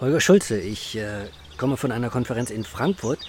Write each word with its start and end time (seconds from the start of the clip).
Holger 0.00 0.20
Schulze, 0.20 0.58
ich 0.58 0.96
äh, 0.96 1.26
komme 1.56 1.76
von 1.76 1.92
einer 1.92 2.10
Konferenz 2.10 2.50
in 2.50 2.64
Frankfurt, 2.64 3.20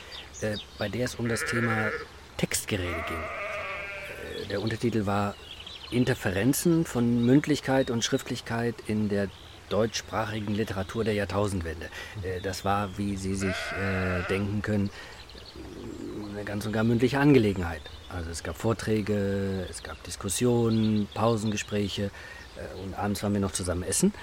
äh, 0.41 0.57
bei 0.79 0.89
der 0.89 1.05
es 1.05 1.13
um 1.13 1.29
das 1.29 1.45
Thema 1.45 1.91
Textgeräte 2.37 3.03
ging. 3.07 4.43
Äh, 4.43 4.47
der 4.47 4.61
Untertitel 4.63 5.05
war 5.05 5.35
Interferenzen 5.91 6.83
von 6.83 7.23
Mündlichkeit 7.23 7.91
und 7.91 8.03
Schriftlichkeit 8.03 8.73
in 8.87 9.09
der 9.09 9.29
deutschsprachigen 9.69 10.55
Literatur 10.55 11.03
der 11.03 11.13
Jahrtausendwende. 11.13 11.85
Äh, 12.23 12.41
das 12.41 12.65
war, 12.65 12.97
wie 12.97 13.15
Sie 13.15 13.35
sich 13.35 13.55
äh, 13.79 14.27
denken 14.27 14.63
können, 14.63 14.89
eine 16.33 16.45
ganz 16.45 16.65
und 16.65 16.73
gar 16.73 16.83
mündliche 16.83 17.19
Angelegenheit. 17.19 17.81
Also 18.09 18.31
es 18.31 18.41
gab 18.41 18.57
Vorträge, 18.57 19.67
es 19.69 19.83
gab 19.83 20.03
Diskussionen, 20.03 21.07
Pausengespräche 21.13 22.05
äh, 22.05 22.83
und 22.83 22.95
abends 22.95 23.21
waren 23.21 23.33
wir 23.33 23.39
noch 23.39 23.51
zusammen 23.51 23.83
essen. 23.83 24.15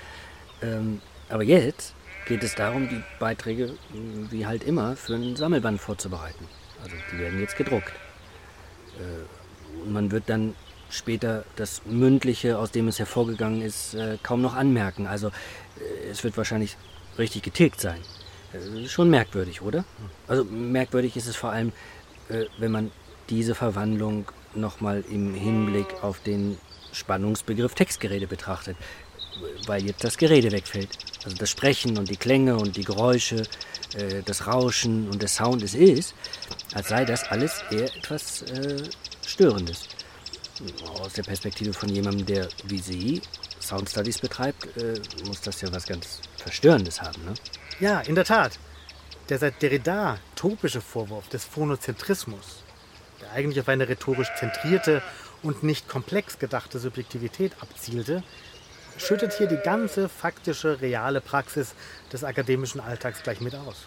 Ähm, 0.61 1.01
aber 1.29 1.45
jetzt 1.45 1.95
geht 2.27 2.43
es 2.43 2.55
darum, 2.55 2.89
die 2.89 3.03
Beiträge 3.19 3.75
wie 4.31 4.47
halt 4.47 4.65
immer 4.65 4.97
für 4.97 5.15
ein 5.15 5.37
Sammelband 5.37 5.81
vorzubereiten. 5.81 6.47
Also 6.83 6.97
die 7.13 7.19
werden 7.19 7.41
jetzt 7.41 7.57
gedruckt. 7.57 7.93
Und 9.85 9.93
man 9.93 10.11
wird 10.11 10.29
dann 10.29 10.55
später 10.93 11.45
das 11.57 11.83
Mündliche, 11.87 12.59
aus 12.59 12.71
dem 12.71 12.89
es 12.89 12.99
hervorgegangen 12.99 13.63
ist, 13.63 13.95
äh, 13.95 14.19
kaum 14.23 14.43
noch 14.43 14.55
anmerken. 14.55 15.07
Also 15.07 15.29
äh, 15.29 16.11
es 16.11 16.23
wird 16.23 16.37
wahrscheinlich 16.37 16.77
richtig 17.19 17.43
getilgt 17.43 17.81
sein. 17.81 18.01
Äh, 18.53 18.87
schon 18.89 19.11
merkwürdig, 19.11 19.63
oder? 19.63 19.85
Also 20.29 20.45
merkwürdig 20.45 21.17
ist 21.17 21.27
es 21.27 21.37
vor 21.37 21.51
allem, 21.51 21.73
äh, 22.29 22.45
wenn 22.59 22.71
man 22.71 22.91
diese 23.31 23.55
Verwandlung 23.55 24.27
nochmal 24.55 25.03
im 25.11 25.35
Hinblick 25.35 25.87
auf 26.03 26.21
den 26.21 26.59
Spannungsbegriff 26.93 27.75
Textgerede 27.75 28.27
betrachtet, 28.27 28.77
weil 29.67 29.85
jetzt 29.85 30.05
das 30.05 30.17
Gerede 30.17 30.53
wegfällt. 30.53 30.91
Also 31.25 31.37
das 31.37 31.51
Sprechen 31.51 31.99
und 31.99 32.11
die 32.11 32.17
Klänge 32.17 32.57
und 32.57 32.77
die 32.77 32.85
Geräusche, 32.85 33.43
äh, 33.97 34.23
das 34.25 34.47
Rauschen 34.47 35.09
und 35.09 35.21
der 35.23 35.29
Sound, 35.29 35.63
es 35.63 35.75
ist, 35.75 36.15
als 36.75 36.89
sei 36.89 37.05
das 37.05 37.25
alles 37.25 37.63
eher 37.71 37.95
etwas 37.95 38.43
äh, 38.43 38.83
Störendes 39.27 39.89
aus 41.01 41.15
der 41.15 41.23
Perspektive 41.23 41.73
von 41.73 41.89
jemandem, 41.89 42.27
der 42.27 42.49
wie 42.65 42.79
Sie 42.79 43.23
Sound 43.61 43.89
Studies 43.89 44.19
betreibt, 44.19 44.77
äh, 44.77 45.01
muss 45.27 45.41
das 45.41 45.61
ja 45.61 45.73
was 45.73 45.87
ganz 45.87 46.21
Verstörendes 46.37 47.01
haben, 47.01 47.25
ne? 47.25 47.35
Ja, 47.81 48.01
in 48.01 48.15
der 48.15 48.25
Tat. 48.25 48.59
Der 49.29 49.39
seit 49.39 49.63
Derrida 49.63 50.19
topische 50.35 50.81
Vorwurf 50.81 51.29
des 51.29 51.45
Phonozentrismus, 51.45 52.65
der 53.21 53.33
eigentlich 53.33 53.61
auf 53.61 53.69
eine 53.69 53.89
rhetorisch 53.89 54.29
zentrierte 54.39 55.03
und 55.43 55.63
nicht 55.63 55.89
komplex 55.89 56.39
gedachte 56.39 56.79
Subjektivität 56.79 57.53
abzielte, 57.61 58.23
schüttet 58.99 59.33
hier 59.33 59.47
die 59.47 59.57
ganze 59.57 60.09
faktische, 60.09 60.81
reale 60.81 61.21
Praxis 61.21 61.75
des 62.13 62.25
akademischen 62.25 62.81
Alltags 62.81 63.23
gleich 63.23 63.41
mit 63.41 63.55
aus. 63.55 63.87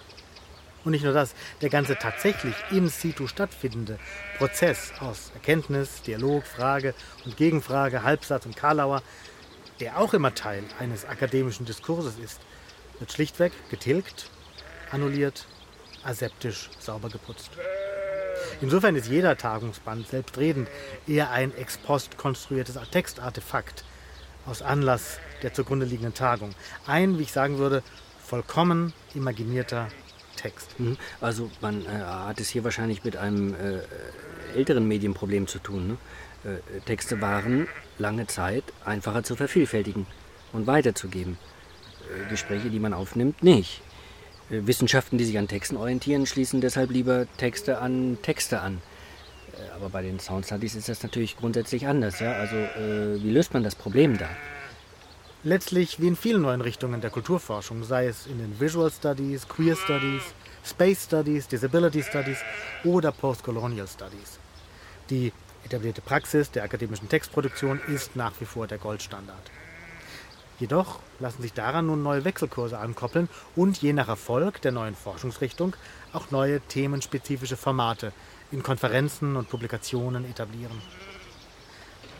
Und 0.83 0.91
nicht 0.91 1.03
nur 1.03 1.13
das, 1.13 1.33
der 1.61 1.69
ganze 1.69 1.95
tatsächlich 1.95 2.55
in 2.69 2.89
situ 2.89 3.27
stattfindende 3.27 3.97
Prozess 4.37 4.93
aus 4.99 5.31
Erkenntnis, 5.33 6.03
Dialog, 6.03 6.45
Frage 6.45 6.93
und 7.25 7.37
Gegenfrage, 7.37 8.03
Halbsatz 8.03 8.45
und 8.45 8.55
Karlauer, 8.55 9.01
der 9.79 9.97
auch 9.97 10.13
immer 10.13 10.35
Teil 10.35 10.63
eines 10.79 11.05
akademischen 11.05 11.65
Diskurses 11.65 12.19
ist, 12.19 12.39
wird 12.99 13.11
schlichtweg 13.11 13.51
getilgt, 13.69 14.29
annulliert, 14.91 15.47
aseptisch 16.03 16.69
sauber 16.79 17.09
geputzt. 17.09 17.49
Insofern 18.61 18.95
ist 18.95 19.07
jeder 19.07 19.37
Tagungsband 19.37 20.07
selbstredend 20.07 20.69
eher 21.07 21.31
ein 21.31 21.55
ex 21.57 21.77
post 21.77 22.17
konstruiertes 22.17 22.77
Textartefakt 22.91 23.83
aus 24.45 24.61
Anlass 24.61 25.19
der 25.43 25.53
zugrunde 25.53 25.85
liegenden 25.85 26.13
Tagung. 26.13 26.51
Ein, 26.85 27.17
wie 27.17 27.23
ich 27.23 27.31
sagen 27.31 27.57
würde, 27.57 27.83
vollkommen 28.23 28.93
imaginierter 29.13 29.87
Text. 30.35 30.79
Mhm. 30.79 30.97
Also 31.21 31.49
man 31.61 31.85
äh, 31.85 31.89
hat 31.89 32.39
es 32.39 32.49
hier 32.49 32.63
wahrscheinlich 32.63 33.03
mit 33.03 33.17
einem 33.17 33.53
äh, 33.53 33.79
älteren 34.55 34.87
Medienproblem 34.87 35.47
zu 35.47 35.59
tun. 35.59 35.87
Ne? 35.87 35.97
Äh, 36.51 36.79
Texte 36.81 37.21
waren 37.21 37.67
lange 37.97 38.27
Zeit 38.27 38.63
einfacher 38.83 39.23
zu 39.23 39.35
vervielfältigen 39.35 40.05
und 40.53 40.67
weiterzugeben. 40.67 41.37
Äh, 42.05 42.29
Gespräche, 42.29 42.69
die 42.69 42.79
man 42.79 42.93
aufnimmt, 42.93 43.43
nicht. 43.43 43.81
Äh, 44.49 44.67
Wissenschaften, 44.67 45.17
die 45.17 45.25
sich 45.25 45.37
an 45.37 45.47
Texten 45.47 45.77
orientieren, 45.77 46.25
schließen 46.25 46.61
deshalb 46.61 46.91
lieber 46.91 47.25
Texte 47.37 47.79
an 47.79 48.17
Texte 48.21 48.61
an. 48.61 48.81
Äh, 49.57 49.75
aber 49.75 49.89
bei 49.89 50.01
den 50.01 50.19
Sound 50.19 50.45
Studies 50.45 50.75
ist 50.75 50.89
das 50.89 51.03
natürlich 51.03 51.37
grundsätzlich 51.37 51.87
anders. 51.87 52.19
Ja? 52.19 52.33
Also 52.33 52.55
wie 52.55 53.31
löst 53.31 53.53
man 53.53 53.63
das 53.63 53.75
Problem 53.75 54.17
da? 54.17 54.29
letztlich 55.45 56.01
wie 56.01 56.07
in 56.07 56.15
vielen 56.15 56.41
neuen 56.41 56.61
Richtungen 56.61 57.01
der 57.01 57.11
Kulturforschung, 57.11 57.83
sei 57.83 58.07
es 58.07 58.25
in 58.25 58.39
den 58.39 58.59
Visual 58.59 58.91
Studies, 58.91 59.47
Queer 59.47 59.75
Studies, 59.75 60.23
Space 60.65 61.03
Studies, 61.03 61.47
Disability 61.47 62.01
Studies 62.01 62.39
oder 62.83 63.11
Postcolonial 63.11 63.87
Studies. 63.87 64.39
Die 65.11 65.31
etablierte 65.63 66.01
Praxis 66.01 66.49
der 66.49 66.63
akademischen 66.63 67.07
Textproduktion 67.09 67.79
ist 67.87 68.15
nach 68.15 68.33
wie 68.39 68.45
vor 68.45 68.65
der 68.65 68.79
Goldstandard. 68.79 69.51
Jedoch 70.59 70.99
lassen 71.19 71.43
sich 71.43 71.53
daran 71.53 71.85
nun 71.85 72.01
neue 72.01 72.25
Wechselkurse 72.25 72.79
ankoppeln 72.79 73.29
und 73.55 73.77
je 73.77 73.93
nach 73.93 74.07
Erfolg 74.07 74.61
der 74.61 74.71
neuen 74.71 74.95
Forschungsrichtung 74.95 75.75
auch 76.11 76.31
neue 76.31 76.59
themenspezifische 76.61 77.57
Formate 77.57 78.13
in 78.55 78.63
Konferenzen 78.63 79.35
und 79.35 79.49
Publikationen 79.49 80.25
etablieren. 80.25 80.81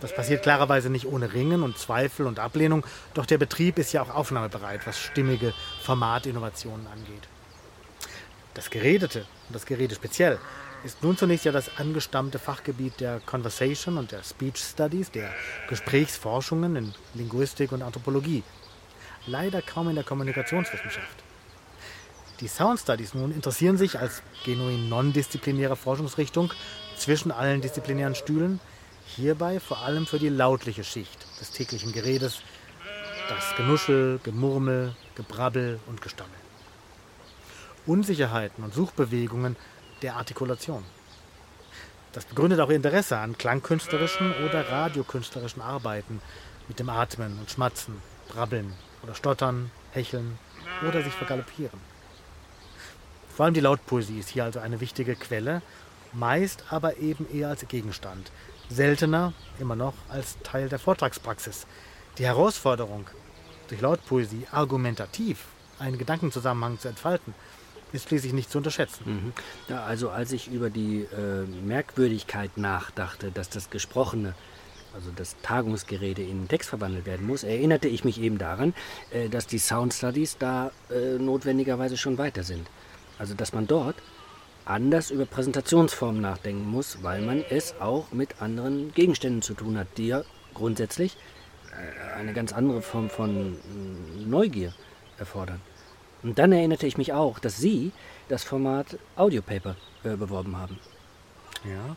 Das 0.01 0.13
passiert 0.13 0.44
klarerweise 0.44 0.90
nicht 0.90 1.07
ohne 1.07 1.34
Ringen 1.34 1.63
und 1.63 1.78
Zweifel 1.78 2.28
und 2.28 2.40
Ablehnung, 2.40 2.85
doch 3.13 3.25
der 3.25 3.38
Betrieb 3.38 3.79
ist 3.79 3.94
ja 3.94 4.01
auch 4.01 4.13
aufnahmebereit, 4.13 4.85
was 4.85 5.00
stimmige 5.00 5.53
Formatinnovationen 5.81 6.85
angeht. 6.88 7.28
Das 8.53 8.69
Geredete, 8.69 9.19
und 9.47 9.56
das 9.56 9.66
Gerede 9.66 9.96
speziell, 9.96 10.38
ist 10.84 11.01
nun 11.01 11.18
zunächst 11.18 11.46
ja 11.46 11.51
das 11.51 11.78
angestammte 11.78 12.38
Fachgebiet 12.38 13.00
der 13.00 13.19
Conversation 13.25 13.97
und 13.97 14.12
der 14.12 14.23
Speech 14.23 14.57
Studies, 14.57 15.09
der 15.12 15.34
Gesprächsforschungen 15.69 16.75
in 16.75 16.94
Linguistik 17.16 17.72
und 17.72 17.81
Anthropologie. 17.81 18.44
Leider 19.25 19.62
kaum 19.62 19.90
in 19.90 19.96
der 19.96 20.03
Kommunikationswissenschaft. 20.03 21.24
Die 22.40 22.47
Sound 22.47 22.79
Studies 22.79 23.13
nun 23.13 23.31
interessieren 23.31 23.78
sich 23.78 24.00
als 24.00 24.22
genuin 24.44 24.90
non-disziplinäre 24.90 25.75
Forschungsrichtung 25.75 26.51
zwischen 26.97 27.31
allen 27.31 27.62
disziplinären 27.62 28.16
Stühlen 28.16 28.59
Hierbei 29.07 29.59
vor 29.59 29.78
allem 29.79 30.07
für 30.07 30.19
die 30.19 30.29
lautliche 30.29 30.84
Schicht 30.84 31.25
des 31.40 31.51
täglichen 31.51 31.94
Geredes, 31.94 32.41
das 33.29 33.56
Genuschel, 33.56 34.19
Gemurmel, 34.23 34.96
Gebrabbel 35.16 35.79
und 35.85 36.01
Gestammel. 36.01 36.34
Unsicherheiten 37.85 38.63
und 38.63 38.73
Suchbewegungen 38.73 39.56
der 40.02 40.16
Artikulation. 40.16 40.84
Das 42.12 42.25
begründet 42.25 42.59
auch 42.59 42.69
Interesse 42.69 43.17
an 43.17 43.38
klangkünstlerischen 43.38 44.34
oder 44.44 44.69
radiokünstlerischen 44.69 45.62
Arbeiten 45.62 46.19
mit 46.67 46.79
dem 46.79 46.90
Atmen 46.90 47.38
und 47.40 47.52
Schmatzen, 47.52 48.02
Brabbeln 48.28 48.73
oder 49.03 49.13
Stottern, 49.13 49.72
Hecheln 49.91 50.40
oder 50.85 51.03
sich 51.03 51.13
vergaloppieren. 51.13 51.94
Vor 53.35 53.44
allem 53.44 53.53
die 53.53 53.59
Lautpoesie 53.59 54.19
ist 54.19 54.29
hier 54.29 54.46
also 54.46 54.62
eine 54.62 54.79
wichtige 54.79 55.16
Quelle, 55.16 55.62
meist 56.13 56.63
aber 56.69 56.97
eben 56.97 57.28
eher 57.34 57.50
als 57.50 57.68
Gegenstand, 57.68 58.31
seltener 58.69 59.34
immer 59.59 59.75
noch 59.75 59.94
als 60.07 60.38
Teil 60.41 60.69
der 60.69 60.79
Vortragspraxis. 60.79 61.68
Die 62.18 62.25
Herausforderung, 62.25 63.07
durch 63.68 63.81
Lautpoesie 63.81 64.47
argumentativ 64.51 65.47
einen 65.79 65.97
Gedankenzusammenhang 65.97 66.79
zu 66.79 66.88
entfalten, 66.88 67.34
ist 67.91 68.07
schließlich 68.07 68.31
nicht 68.31 68.50
zu 68.50 68.59
unterschätzen. 68.59 69.03
Mhm. 69.06 69.34
Ja, 69.67 69.84
also 69.84 70.09
als 70.12 70.31
ich 70.31 70.47
über 70.50 70.69
die 70.69 71.02
äh, 71.02 71.46
Merkwürdigkeit 71.66 72.57
nachdachte, 72.57 73.31
dass 73.31 73.50
das 73.50 73.69
Gesprochene, 73.69 74.34
also 74.94 75.12
das 75.13 75.35
Tagungsgerede 75.41 76.23
in 76.23 76.47
Text 76.47 76.69
verwandelt 76.69 77.06
werden 77.06 77.28
muss, 77.28 77.44
erinnerte 77.44 77.90
ich 77.90 78.06
mich 78.06 78.22
eben 78.22 78.38
daran, 78.38 78.73
äh, 79.12 79.28
dass 79.28 79.46
die 79.46 79.59
Sound 79.59 79.94
Studies 79.94 80.38
da 80.38 80.72
äh, 80.90 81.17
notwendigerweise 81.19 81.97
schon 81.97 82.17
weiter 82.17 82.43
sind. 82.43 82.66
Also 83.17 83.34
dass 83.34 83.53
man 83.53 83.67
dort 83.67 83.96
anders 84.66 85.12
über 85.12 85.26
Präsentationsformen 85.26 86.22
nachdenken 86.22 86.66
muss, 86.70 87.03
weil 87.03 87.22
man 87.22 87.44
es 87.50 87.79
auch 87.79 88.12
mit 88.12 88.41
anderen 88.41 88.94
Gegenständen 88.94 89.41
zu 89.41 89.53
tun 89.53 89.78
hat, 89.78 89.88
die 89.97 90.08
ja 90.08 90.23
grundsätzlich 90.53 91.17
äh, 91.72 92.20
eine 92.20 92.34
ganz 92.34 92.52
andere 92.52 92.82
Form 92.82 93.09
von 93.09 93.53
mm, 93.53 94.29
Neugier 94.29 94.73
erfordern. 95.17 95.62
Und 96.23 96.40
dann 96.40 96.52
erinnerte 96.52 96.88
ich 96.88 96.97
mich 96.97 97.14
auch, 97.14 97.38
dass 97.38 97.58
Sie 97.58 97.91
das 98.28 98.44
Format 98.44 98.97
Audiopaper 99.16 99.76
äh, 100.03 100.16
beworben 100.16 100.58
haben. 100.58 100.79
Ja, 101.64 101.96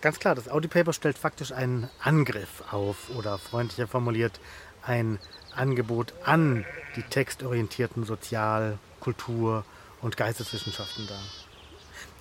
ganz 0.00 0.18
klar, 0.18 0.34
das 0.34 0.48
Audiopaper 0.48 0.94
stellt 0.94 1.18
faktisch 1.18 1.52
einen 1.52 1.90
Angriff 2.02 2.64
auf 2.70 3.10
oder 3.16 3.38
freundlicher 3.38 3.86
formuliert 3.86 4.40
ein 4.82 5.18
Angebot 5.54 6.14
an 6.24 6.64
die 6.96 7.02
textorientierten 7.02 8.04
Sozial-, 8.04 8.78
Kultur- 9.00 9.64
und 10.02 10.16
Geisteswissenschaften 10.16 11.06
dar. 11.06 11.22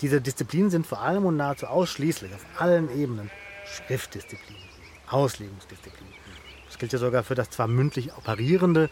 Diese 0.02 0.22
Disziplinen 0.22 0.70
sind 0.70 0.88
vor 0.88 1.02
allem 1.02 1.26
und 1.26 1.38
nahezu 1.38 1.68
ausschließlich 1.68 2.34
auf 2.34 2.46
allen 2.58 2.90
Ebenen 2.98 3.32
Schriftdisziplinen, 3.66 4.64
Auslegungsdisziplinen. 5.10 6.14
Das 6.68 6.78
gilt 6.78 6.94
ja 6.94 7.00
sogar 7.00 7.24
für 7.24 7.36
das 7.36 7.50
zwar 7.50 7.68
mündlich 7.68 8.16
operierende, 8.18 8.90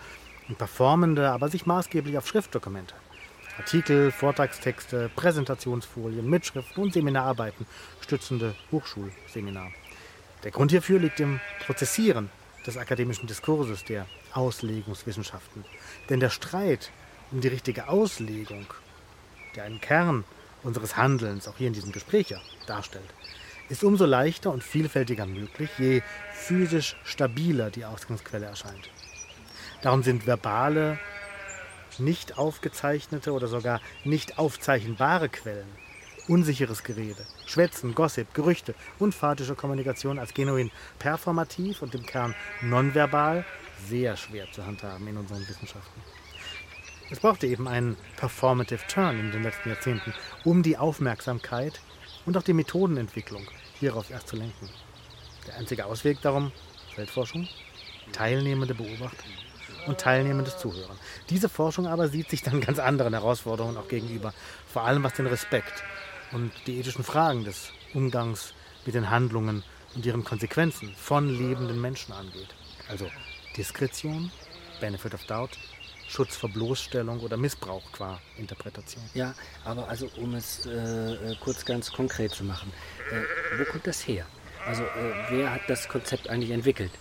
und 0.49 0.57
performende 0.57 1.31
aber 1.31 1.49
sich 1.49 1.65
maßgeblich 1.65 2.17
auf 2.17 2.27
Schriftdokumente. 2.27 2.95
Artikel, 3.57 4.11
Vortragstexte, 4.11 5.09
Präsentationsfolien, 5.15 6.27
Mitschriften 6.27 6.83
und 6.83 6.93
Seminararbeiten 6.93 7.67
stützende 8.01 8.55
Hochschulseminar. 8.71 9.71
Der 10.43 10.51
Grund 10.51 10.71
hierfür 10.71 10.99
liegt 10.99 11.19
im 11.19 11.39
Prozessieren 11.65 12.29
des 12.65 12.77
akademischen 12.77 13.27
Diskurses 13.27 13.83
der 13.83 14.07
Auslegungswissenschaften. 14.33 15.65
Denn 16.09 16.19
der 16.19 16.31
Streit 16.31 16.91
um 17.33 17.41
die 17.41 17.47
richtige 17.47 17.89
Auslegung, 17.89 18.65
der 19.55 19.63
einen 19.65 19.81
Kern 19.81 20.23
unseres 20.61 20.95
Handelns 20.95 21.47
auch 21.47 21.57
hier 21.57 21.67
in 21.67 21.73
diesem 21.73 21.91
Gespräch 21.91 22.29
ja 22.29 22.39
darstellt, 22.67 23.09
ist 23.69 23.83
umso 23.83 24.05
leichter 24.05 24.51
und 24.51 24.63
vielfältiger 24.63 25.25
möglich, 25.25 25.69
je 25.77 26.01
physisch 26.33 26.95
stabiler 27.03 27.71
die 27.71 27.85
Ausgangsquelle 27.85 28.45
erscheint. 28.45 28.89
Darum 29.81 30.03
sind 30.03 30.27
verbale, 30.27 30.99
nicht 31.97 32.37
aufgezeichnete 32.37 33.31
oder 33.31 33.47
sogar 33.47 33.81
nicht 34.03 34.37
aufzeichnbare 34.37 35.29
Quellen, 35.29 35.67
unsicheres 36.27 36.83
Gerede, 36.83 37.25
Schwätzen, 37.45 37.95
Gossip, 37.95 38.33
Gerüchte 38.33 38.75
und 38.99 39.13
fatische 39.15 39.55
Kommunikation 39.55 40.19
als 40.19 40.33
genuin 40.33 40.71
performativ 40.99 41.81
und 41.81 41.95
im 41.95 42.05
Kern 42.05 42.35
nonverbal 42.61 43.43
sehr 43.89 44.15
schwer 44.17 44.51
zu 44.51 44.65
handhaben 44.65 45.07
in 45.07 45.17
unseren 45.17 45.41
Wissenschaften. 45.47 46.01
Es 47.13 47.19
brauchte 47.19 47.45
eben 47.45 47.67
einen 47.67 47.95
performative 48.17 48.87
Turn 48.87 49.19
in 49.19 49.31
den 49.31 49.43
letzten 49.43 49.69
Jahrzehnten, 49.69 50.15
um 50.43 50.63
die 50.63 50.77
Aufmerksamkeit 50.77 51.79
und 52.25 52.35
auch 52.35 52.41
die 52.41 52.53
Methodenentwicklung 52.53 53.45
hierauf 53.79 54.09
erst 54.09 54.29
zu 54.29 54.35
lenken. 54.35 54.67
Der 55.45 55.57
einzige 55.57 55.85
Ausweg 55.85 56.23
darum, 56.23 56.51
Feldforschung, 56.95 57.47
teilnehmende 58.13 58.73
Beobachtung 58.73 59.29
und 59.85 59.99
teilnehmendes 59.99 60.57
Zuhören. 60.57 60.97
Diese 61.29 61.49
Forschung 61.49 61.85
aber 61.85 62.07
sieht 62.07 62.31
sich 62.31 62.41
dann 62.41 62.61
ganz 62.61 62.79
anderen 62.79 63.13
Herausforderungen 63.13 63.77
auch 63.77 63.87
gegenüber, 63.87 64.33
vor 64.65 64.81
allem 64.81 65.03
was 65.03 65.13
den 65.13 65.27
Respekt 65.27 65.83
und 66.31 66.51
die 66.65 66.79
ethischen 66.79 67.03
Fragen 67.03 67.43
des 67.43 67.73
Umgangs 67.93 68.55
mit 68.87 68.95
den 68.95 69.11
Handlungen 69.11 69.63
und 69.93 70.03
ihren 70.03 70.23
Konsequenzen 70.23 70.95
von 70.95 71.29
lebenden 71.29 71.79
Menschen 71.79 72.11
angeht. 72.11 72.55
Also 72.89 73.07
Diskretion, 73.55 74.31
Benefit 74.81 75.13
of 75.13 75.23
Doubt, 75.25 75.59
Schutz 76.13 76.35
vor 76.35 76.49
Bloßstellung 76.49 77.21
oder 77.21 77.37
Missbrauch 77.37 77.81
qua 77.91 78.19
Interpretation. 78.37 79.03
Ja, 79.15 79.33
aber 79.65 79.89
also 79.89 80.07
um 80.17 80.35
es 80.35 80.67
äh, 80.67 80.69
äh, 80.71 81.35
kurz 81.39 81.65
ganz 81.65 81.91
konkret 81.91 82.31
zu 82.31 82.43
machen, 82.43 82.71
äh, 83.11 83.59
wo 83.59 83.63
kommt 83.71 83.87
das 83.87 84.07
her? 84.07 84.23
Also 84.67 84.83
äh, 84.83 84.87
wer 85.31 85.51
hat 85.51 85.61
das 85.67 85.89
Konzept 85.89 86.29
eigentlich 86.29 86.51
entwickelt? 86.51 86.91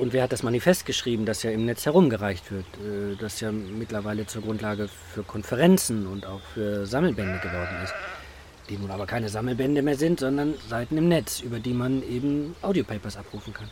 Und 0.00 0.12
wer 0.12 0.24
hat 0.24 0.32
das 0.32 0.42
Manifest 0.42 0.84
geschrieben, 0.84 1.26
das 1.26 1.44
ja 1.44 1.52
im 1.52 1.64
Netz 1.64 1.86
herumgereicht 1.86 2.50
wird, 2.50 2.66
äh, 2.78 3.14
das 3.20 3.38
ja 3.38 3.52
mittlerweile 3.52 4.26
zur 4.26 4.42
Grundlage 4.42 4.88
für 5.14 5.22
Konferenzen 5.22 6.08
und 6.08 6.26
auch 6.26 6.40
für 6.54 6.86
Sammelbände 6.86 7.38
geworden 7.38 7.76
ist, 7.84 7.94
die 8.68 8.78
nun 8.78 8.90
aber 8.90 9.06
keine 9.06 9.28
Sammelbände 9.28 9.80
mehr 9.82 9.96
sind, 9.96 10.18
sondern 10.18 10.54
Seiten 10.68 10.96
im 10.96 11.06
Netz, 11.06 11.38
über 11.38 11.60
die 11.60 11.72
man 11.72 12.02
eben 12.02 12.56
Audiopapers 12.62 13.16
abrufen 13.16 13.54
kann. 13.54 13.70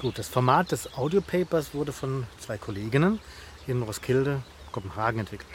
Gut, 0.00 0.18
das 0.18 0.28
Format 0.28 0.72
des 0.72 0.94
Audiopapers 0.94 1.74
wurde 1.74 1.92
von 1.92 2.26
zwei 2.38 2.56
Kolleginnen, 2.56 3.18
in 3.70 3.82
Roskilde, 3.82 4.42
Kopenhagen 4.72 5.20
entwickelt. 5.20 5.48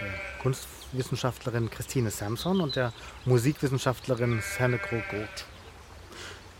Der 0.00 0.42
Kunstwissenschaftlerin 0.42 1.70
Christine 1.70 2.10
Samson 2.10 2.60
und 2.60 2.76
der 2.76 2.92
Musikwissenschaftlerin 3.24 4.40
Sannekro 4.40 5.02
Goth. 5.10 5.44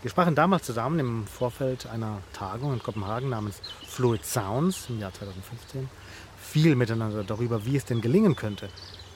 Wir 0.01 0.11
sprachen 0.11 0.35
damals 0.35 0.63
zusammen 0.63 0.99
im 0.99 1.27
Vorfeld 1.27 1.87
einer 1.87 2.21
Tagung 2.33 2.73
in 2.73 2.83
Kopenhagen 2.83 3.29
namens 3.29 3.61
Fluid 3.87 4.25
Sounds 4.25 4.87
im 4.89 4.99
Jahr 4.99 5.13
2015 5.13 5.89
viel 6.37 6.75
miteinander 6.75 7.23
darüber, 7.23 7.65
wie 7.65 7.77
es 7.77 7.85
denn 7.85 8.01
gelingen 8.01 8.35
könnte, 8.35 8.69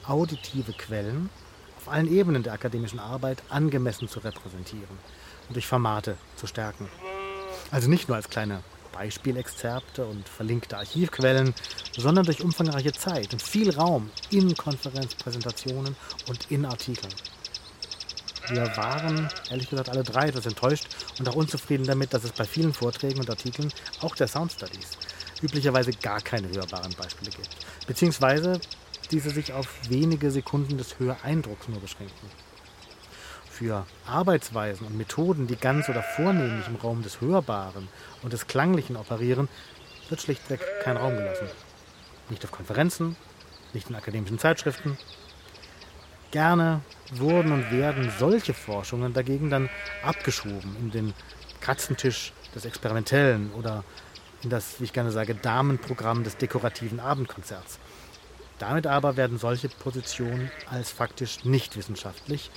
auditive 0.06 0.72
Quellen 0.72 1.30
auf 1.78 1.88
allen 1.88 2.10
Ebenen 2.10 2.42
der 2.42 2.54
akademischen 2.54 2.98
Arbeit 2.98 3.42
angemessen 3.50 4.08
zu 4.08 4.20
repräsentieren 4.20 4.98
und 5.48 5.54
durch 5.54 5.66
Formate 5.66 6.16
zu 6.36 6.46
stärken. 6.46 6.88
Also 7.70 7.90
nicht 7.90 8.08
nur 8.08 8.16
als 8.16 8.30
kleine 8.30 8.62
Beispielexzerpte 8.94 10.04
und 10.04 10.28
verlinkte 10.28 10.78
Archivquellen, 10.78 11.52
sondern 11.96 12.24
durch 12.24 12.42
umfangreiche 12.42 12.92
Zeit 12.92 13.32
und 13.32 13.42
viel 13.42 13.74
Raum 13.74 14.10
in 14.30 14.56
Konferenzpräsentationen 14.56 15.96
und 16.28 16.50
in 16.50 16.64
Artikeln. 16.64 17.12
Wir 18.48 18.76
waren, 18.76 19.28
ehrlich 19.50 19.70
gesagt, 19.70 19.88
alle 19.88 20.02
drei 20.02 20.28
etwas 20.28 20.46
enttäuscht 20.46 20.86
und 21.18 21.28
auch 21.28 21.34
unzufrieden 21.34 21.86
damit, 21.86 22.12
dass 22.12 22.24
es 22.24 22.32
bei 22.32 22.44
vielen 22.44 22.74
Vorträgen 22.74 23.20
und 23.20 23.30
Artikeln, 23.30 23.72
auch 24.00 24.14
der 24.14 24.28
Sound 24.28 24.52
Studies, 24.52 24.90
üblicherweise 25.42 25.92
gar 25.92 26.20
keine 26.20 26.48
hörbaren 26.48 26.92
Beispiele 26.94 27.30
gibt. 27.30 27.48
Beziehungsweise 27.86 28.60
diese 29.10 29.30
sich 29.30 29.52
auf 29.52 29.68
wenige 29.88 30.30
Sekunden 30.30 30.76
des 30.76 30.98
Höreindrucks 30.98 31.68
nur 31.68 31.80
beschränken. 31.80 32.28
Für 33.54 33.86
Arbeitsweisen 34.04 34.84
und 34.84 34.98
Methoden, 34.98 35.46
die 35.46 35.54
ganz 35.54 35.88
oder 35.88 36.02
vornehmlich 36.02 36.66
im 36.66 36.74
Raum 36.74 37.02
des 37.02 37.20
Hörbaren 37.20 37.86
und 38.22 38.32
des 38.32 38.48
Klanglichen 38.48 38.96
operieren, 38.96 39.48
wird 40.08 40.20
schlichtweg 40.20 40.60
kein 40.82 40.96
Raum 40.96 41.14
gelassen. 41.14 41.46
Nicht 42.30 42.42
auf 42.42 42.50
Konferenzen, 42.50 43.14
nicht 43.72 43.90
in 43.90 43.94
akademischen 43.94 44.40
Zeitschriften. 44.40 44.98
Gerne 46.32 46.80
wurden 47.12 47.52
und 47.52 47.70
werden 47.70 48.10
solche 48.18 48.54
Forschungen 48.54 49.12
dagegen 49.12 49.50
dann 49.50 49.70
abgeschoben 50.02 50.74
in 50.80 50.90
den 50.90 51.14
Katzentisch 51.60 52.32
des 52.56 52.64
Experimentellen 52.64 53.52
oder 53.52 53.84
in 54.42 54.50
das, 54.50 54.80
wie 54.80 54.84
ich 54.84 54.92
gerne 54.92 55.12
sage, 55.12 55.36
Damenprogramm 55.36 56.24
des 56.24 56.36
dekorativen 56.38 56.98
Abendkonzerts. 56.98 57.78
Damit 58.58 58.88
aber 58.88 59.16
werden 59.16 59.38
solche 59.38 59.68
Positionen 59.68 60.50
als 60.68 60.90
faktisch 60.90 61.44
nicht 61.44 61.76
wissenschaftlich 61.76 62.50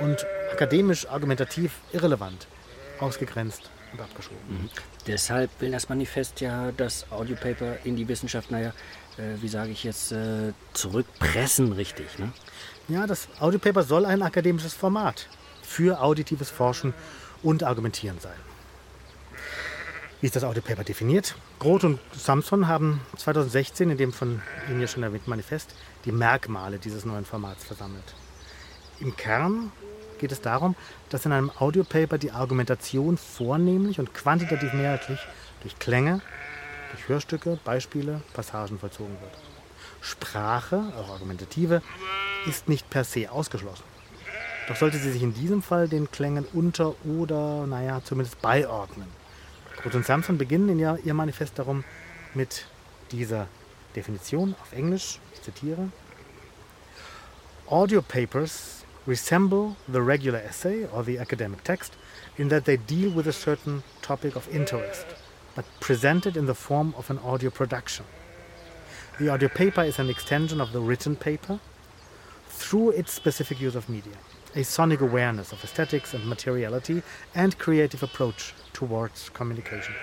und 0.00 0.26
akademisch 0.52 1.08
argumentativ 1.08 1.72
irrelevant 1.92 2.46
ausgegrenzt 3.00 3.70
und 3.92 4.00
abgeschoben. 4.00 4.38
Mhm. 4.48 4.70
Deshalb 5.06 5.50
will 5.60 5.70
das 5.70 5.88
Manifest 5.88 6.40
ja 6.40 6.72
das 6.72 7.10
Audiopaper 7.10 7.78
in 7.84 7.96
die 7.96 8.08
Wissenschaft, 8.08 8.50
naja, 8.50 8.72
äh, 9.18 9.40
wie 9.40 9.48
sage 9.48 9.70
ich 9.70 9.84
jetzt, 9.84 10.12
äh, 10.12 10.52
zurückpressen, 10.72 11.72
richtig. 11.72 12.18
Ne? 12.18 12.32
Ja, 12.88 13.06
das 13.06 13.28
Audiopaper 13.40 13.82
soll 13.82 14.04
ein 14.06 14.22
akademisches 14.22 14.74
Format 14.74 15.28
für 15.62 16.00
auditives 16.00 16.50
Forschen 16.50 16.94
und 17.42 17.62
Argumentieren 17.62 18.18
sein. 18.20 18.36
Wie 20.20 20.26
ist 20.26 20.36
das 20.36 20.44
Audiopaper 20.44 20.82
definiert? 20.82 21.34
Groth 21.58 21.84
und 21.84 22.00
Samson 22.12 22.68
haben 22.68 23.00
2016 23.16 23.90
in 23.90 23.98
dem 23.98 24.12
von 24.12 24.40
Ihnen 24.68 24.80
ja 24.80 24.86
schon 24.86 25.02
erwähnten 25.02 25.28
Manifest 25.28 25.74
die 26.04 26.12
Merkmale 26.12 26.78
dieses 26.78 27.04
neuen 27.04 27.24
Formats 27.24 27.64
versammelt. 27.64 28.14
Im 29.00 29.16
Kern 29.16 29.72
geht 30.18 30.32
es 30.32 30.40
darum, 30.40 30.74
dass 31.10 31.26
in 31.26 31.32
einem 31.32 31.50
Audiopaper 31.58 32.18
die 32.18 32.30
Argumentation 32.30 33.18
vornehmlich 33.18 33.98
und 33.98 34.14
quantitativ 34.14 34.72
mehrheitlich 34.72 35.20
durch 35.60 35.78
Klänge, 35.78 36.20
durch 36.92 37.08
Hörstücke, 37.08 37.58
Beispiele, 37.64 38.22
Passagen 38.32 38.78
vollzogen 38.78 39.16
wird. 39.20 39.32
Sprache, 40.00 40.92
auch 40.98 41.10
argumentative, 41.10 41.82
ist 42.46 42.68
nicht 42.68 42.88
per 42.88 43.04
se 43.04 43.30
ausgeschlossen. 43.30 43.84
Doch 44.68 44.76
sollte 44.76 44.98
sie 44.98 45.12
sich 45.12 45.22
in 45.22 45.34
diesem 45.34 45.62
Fall 45.62 45.88
den 45.88 46.10
Klängen 46.10 46.46
unter 46.52 46.94
oder, 47.04 47.66
naja, 47.66 48.00
zumindest 48.02 48.40
beiordnen. 48.40 49.08
Groth 49.76 49.94
und 49.94 50.06
Samson 50.06 50.38
beginnen 50.38 50.68
in 50.68 50.78
ihr 50.78 51.14
Manifest 51.14 51.58
darum 51.58 51.84
mit 52.34 52.66
dieser 53.12 53.46
Definition 53.94 54.54
auf 54.60 54.72
Englisch, 54.72 55.20
ich 55.34 55.42
zitiere, 55.42 55.90
Audio 57.68 58.00
papers 58.02 58.84
resemble 59.06 59.76
the 59.86 60.02
regular 60.02 60.40
essay 60.40 60.84
or 60.86 61.02
the 61.02 61.18
academic 61.18 61.62
text 61.62 61.96
in 62.36 62.48
that 62.48 62.64
they 62.64 62.76
deal 62.76 63.10
with 63.10 63.26
a 63.26 63.32
certain 63.32 63.82
topic 64.02 64.36
of 64.36 64.48
interest, 64.54 65.06
but 65.54 65.64
presented 65.80 66.36
in 66.36 66.46
the 66.46 66.54
form 66.54 66.94
of 66.98 67.08
an 67.08 67.18
audio 67.20 67.50
production. 67.50 68.04
The 69.18 69.28
audio 69.28 69.48
paper 69.48 69.82
is 69.82 69.98
an 69.98 70.10
extension 70.10 70.60
of 70.60 70.72
the 70.72 70.80
written 70.80 71.16
paper 71.16 71.60
through 72.48 72.90
its 72.90 73.12
specific 73.12 73.60
use 73.60 73.74
of 73.74 73.88
media, 73.88 74.16
a 74.54 74.64
sonic 74.64 75.00
awareness 75.00 75.52
of 75.52 75.62
aesthetics 75.62 76.12
and 76.12 76.26
materiality, 76.26 77.02
and 77.34 77.56
creative 77.58 78.02
approach 78.02 78.54
towards 78.72 79.30
communication. 79.30 79.94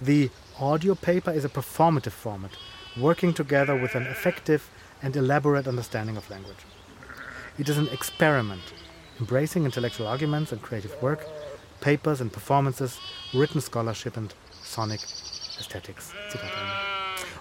The 0.00 0.30
audio 0.60 0.94
paper 0.94 1.32
is 1.32 1.44
a 1.44 1.48
performative 1.48 2.12
format, 2.12 2.52
working 2.96 3.32
together 3.34 3.74
with 3.74 3.94
an 3.94 4.06
effective 4.06 4.70
and 5.02 5.16
elaborate 5.16 5.66
understanding 5.66 6.16
of 6.16 6.30
language. 6.30 6.64
It 7.58 7.68
is 7.68 7.76
an 7.76 7.88
experiment, 7.88 8.62
embracing 9.18 9.64
intellectual 9.64 10.06
arguments 10.06 10.52
and 10.52 10.62
creative 10.62 10.94
work, 11.02 11.26
papers 11.80 12.20
and 12.20 12.32
performances, 12.32 13.00
written 13.34 13.60
scholarship 13.60 14.16
and 14.16 14.32
sonic 14.62 15.00
aesthetics. 15.58 16.12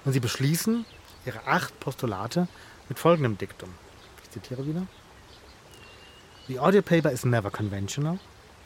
Und 0.05 0.13
sie 0.13 0.19
beschließen 0.19 0.86
ihre 1.27 1.45
acht 1.45 1.79
Postulate 1.79 2.47
mit 2.89 2.97
folgendem 2.97 3.38
Diktum. 3.38 3.75
Ich 4.24 4.31
zitiere 4.31 4.65
wieder. 4.65 4.88
The 6.47 6.57
audio 6.57 6.81
paper 6.81 7.12
is 7.12 7.24
never 7.24 7.51
conventional, 7.51 8.17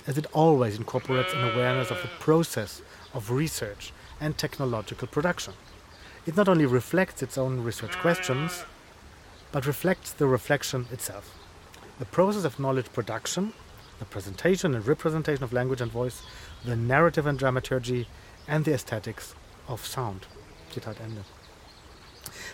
as 0.08 0.18
it 0.18 0.28
always 0.32 0.78
incorporates 0.78 1.34
an 1.34 1.44
awareness 1.44 1.92
of 1.92 2.02
the 2.02 2.10
process 2.22 2.82
of 3.14 3.30
research 3.30 3.92
and 4.22 4.38
technological 4.38 5.06
production. 5.06 5.54
It 6.26 6.38
not 6.38 6.48
only 6.48 6.66
reflects 6.66 7.22
its 7.22 7.38
own 7.38 7.62
research 7.62 7.98
questions, 8.00 8.64
but 9.52 9.66
reflects 9.66 10.14
the 10.14 10.28
reflection 10.28 10.88
itself. 10.94 11.41
The 12.02 12.08
process 12.08 12.46
of 12.46 12.58
knowledge 12.58 12.92
production, 12.94 13.54
the 14.00 14.06
presentation 14.06 14.74
and 14.74 14.88
representation 14.88 15.44
of 15.44 15.54
language 15.54 15.82
and 15.82 15.92
voice, 15.92 16.24
the 16.66 16.76
narrative 16.76 17.28
and 17.28 17.38
dramaturgy, 17.38 18.08
and 18.48 18.66
the 18.66 18.74
aesthetics 18.74 19.36
of 19.68 19.86
sound. 19.86 20.26
Zitat 20.74 21.00
Ende. 21.00 21.24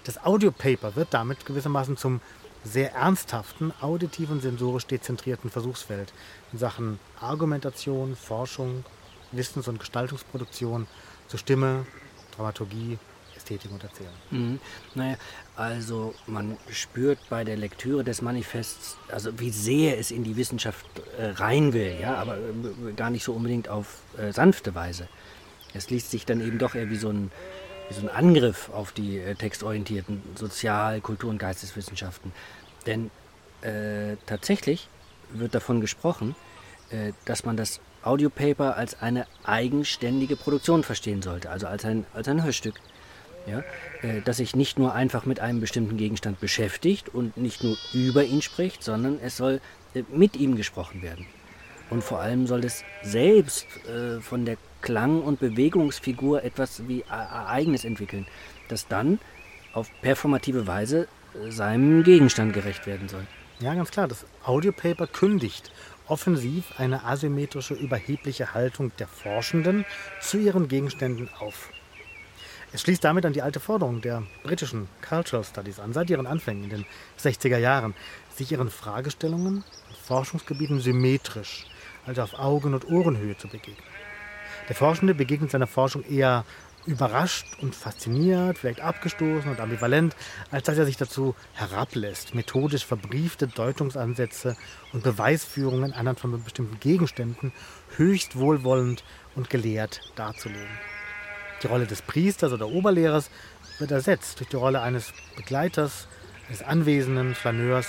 Das 0.04 0.18
Audiopaper 0.26 0.98
wird 0.98 1.14
damit 1.14 1.46
gewissermaßen 1.46 1.96
zum 1.96 2.20
sehr 2.66 2.94
ernsthaften, 2.94 3.72
auditiven, 3.80 4.42
sensorisch 4.42 4.86
dezentrierten 4.86 5.50
Versuchsfeld 5.50 6.12
in 6.52 6.60
Sachen 6.60 7.00
Argumentation, 7.22 8.18
Forschung, 8.18 8.84
Wissens- 9.32 9.70
und 9.70 9.80
Gestaltungsproduktion 9.80 10.88
zu 11.30 11.38
Stimme, 11.38 11.86
Dramaturgie, 12.36 13.00
Ästhetik 13.48 13.72
und 13.72 13.84
Erzählung. 13.84 14.14
Mhm. 14.32 14.60
Naja, 14.94 15.16
also 15.56 16.14
man 16.26 16.58
spürt 16.70 17.20
bei 17.30 17.46
der 17.46 17.56
Lektüre 17.56 18.04
des 18.04 18.22
Manifests, 18.22 18.98
also 19.10 19.40
wie 19.40 19.52
sehr 19.52 19.98
es 19.98 20.12
in 20.12 20.24
die 20.24 20.36
Wissenschaft 20.36 20.86
äh, 21.18 21.28
rein 21.28 21.72
will, 21.72 21.96
ja, 22.02 22.16
aber 22.16 22.38
äh, 22.38 22.94
gar 22.96 23.10
nicht 23.10 23.24
so 23.24 23.34
unbedingt 23.34 23.70
auf 23.70 24.00
äh, 24.18 24.34
sanfte 24.34 24.76
Weise. 24.76 25.08
Es 25.74 25.90
liest 25.90 26.12
sich 26.12 26.26
dann 26.26 26.42
eben 26.42 26.58
doch 26.58 26.76
eher 26.76 26.90
wie 26.90 26.98
so 26.98 27.10
ein, 27.10 27.32
wie 27.88 27.94
so 27.94 28.02
ein 28.02 28.10
Angriff 28.10 28.70
auf 28.74 28.92
die 28.92 29.18
äh, 29.18 29.36
textorientierten 29.36 30.22
Sozial-, 30.36 31.00
Kultur- 31.00 31.30
und 31.30 31.38
Geisteswissenschaften. 31.38 32.34
Denn 32.86 33.12
äh, 33.62 34.18
tatsächlich 34.26 34.90
wird 35.32 35.56
davon 35.56 35.80
gesprochen, 35.80 36.36
äh, 36.90 37.14
dass 37.24 37.46
man 37.46 37.56
das 37.56 37.80
Audiopaper 38.04 38.76
als 38.76 39.02
eine 39.02 39.26
eigenständige 39.44 40.36
Produktion 40.36 40.84
verstehen 40.84 41.22
sollte, 41.22 41.50
also 41.50 41.68
als 41.68 41.86
ein, 41.86 42.06
als 42.14 42.28
ein 42.28 42.44
Hörstück. 42.44 42.76
Ja, 43.48 43.64
äh, 44.02 44.22
das 44.26 44.38
sich 44.38 44.56
nicht 44.56 44.78
nur 44.78 44.94
einfach 44.94 45.26
mit 45.26 45.40
einem 45.40 45.62
bestimmten 45.62 45.98
Gegenstand 45.98 46.40
beschäftigt 46.40 47.10
und 47.10 47.38
nicht 47.38 47.64
nur 47.64 47.78
über 47.94 48.24
ihn 48.24 48.42
spricht, 48.42 48.84
sondern 48.84 49.20
es 49.24 49.38
soll 49.38 49.62
äh, 49.94 50.04
mit 50.12 50.36
ihm 50.36 50.58
gesprochen 50.58 51.02
werden. 51.02 51.26
Und 51.90 52.04
vor 52.04 52.20
allem 52.20 52.46
soll 52.48 52.66
es 52.66 52.84
selbst 53.02 53.66
äh, 53.88 54.20
von 54.20 54.44
der 54.44 54.58
Klang- 54.82 55.22
und 55.22 55.40
Bewegungsfigur 55.40 56.44
etwas 56.44 56.88
wie 56.88 57.06
Eigenes 57.06 57.86
entwickeln, 57.86 58.28
das 58.68 58.88
dann 58.88 59.20
auf 59.74 59.90
performative 60.02 60.68
Weise 60.68 61.08
seinem 61.50 62.04
Gegenstand 62.04 62.54
gerecht 62.54 62.86
werden 62.86 63.08
soll. 63.08 63.26
Ja, 63.60 63.74
ganz 63.74 63.90
klar. 63.90 64.08
Das 64.08 64.26
Audiopaper 64.44 65.08
kündigt 65.08 65.72
offensiv 66.08 66.80
eine 66.80 67.06
asymmetrische, 67.06 67.74
überhebliche 67.74 68.54
Haltung 68.54 68.92
der 69.00 69.08
Forschenden 69.08 69.86
zu 70.22 70.38
ihren 70.38 70.68
Gegenständen 70.68 71.30
auf. 71.40 71.72
Es 72.74 72.82
schließt 72.82 73.04
damit 73.04 73.26
an 73.26 73.34
die 73.34 73.42
alte 73.42 73.62
Forderung 73.62 74.02
der 74.02 74.24
britischen 74.44 74.90
Cultural 75.08 75.46
Studies 75.46 75.80
an, 75.80 75.94
seit 75.94 76.10
ihren 76.10 76.28
Anfängen 76.28 76.66
in 76.66 76.70
den 76.70 76.86
60er 77.20 77.58
Jahren, 77.58 77.96
sich 78.36 78.52
ihren 78.52 78.70
Fragestellungen 78.70 79.64
und 79.64 79.98
Forschungsgebieten 80.06 80.82
symmetrisch, 80.82 81.66
also 82.06 82.22
auf 82.24 82.38
Augen- 82.38 82.74
und 82.74 82.90
Ohrenhöhe 82.90 83.38
zu 83.38 83.48
begegnen. 83.48 83.88
Der 84.68 84.76
Forschende 84.76 85.16
begegnet 85.16 85.52
seiner 85.52 85.68
Forschung 85.68 86.04
eher 86.04 86.44
überrascht 86.86 87.48
und 87.62 87.74
fasziniert, 87.74 88.58
vielleicht 88.58 88.82
abgestoßen 88.82 89.50
und 89.50 89.60
ambivalent, 89.60 90.16
als 90.52 90.66
dass 90.66 90.78
er 90.78 90.86
sich 90.86 90.98
dazu 90.98 91.36
herablässt, 91.54 92.36
methodisch 92.36 92.86
verbriefte 92.86 93.48
Deutungsansätze 93.48 94.58
und 94.94 95.04
Beweisführungen 95.04 95.94
anhand 95.94 96.20
von 96.20 96.44
bestimmten 96.44 96.80
Gegenständen 96.80 97.54
höchst 97.96 98.38
wohlwollend 98.38 99.04
und 99.36 99.50
gelehrt 99.50 100.02
darzulegen. 100.16 100.97
Die 101.64 101.68
Rolle 101.68 101.88
des 101.88 102.02
Priesters 102.02 102.54
oder 102.54 102.68
Oberlehrers 102.68 103.30
wird 103.80 103.92
ersetzt 103.92 104.40
durch 104.40 104.50
die 104.50 104.56
Rolle 104.56 104.82
eines 104.82 105.14
Begleiters, 105.36 106.08
eines 106.48 106.62
anwesenden 106.62 107.36
Flaneurs, 107.36 107.88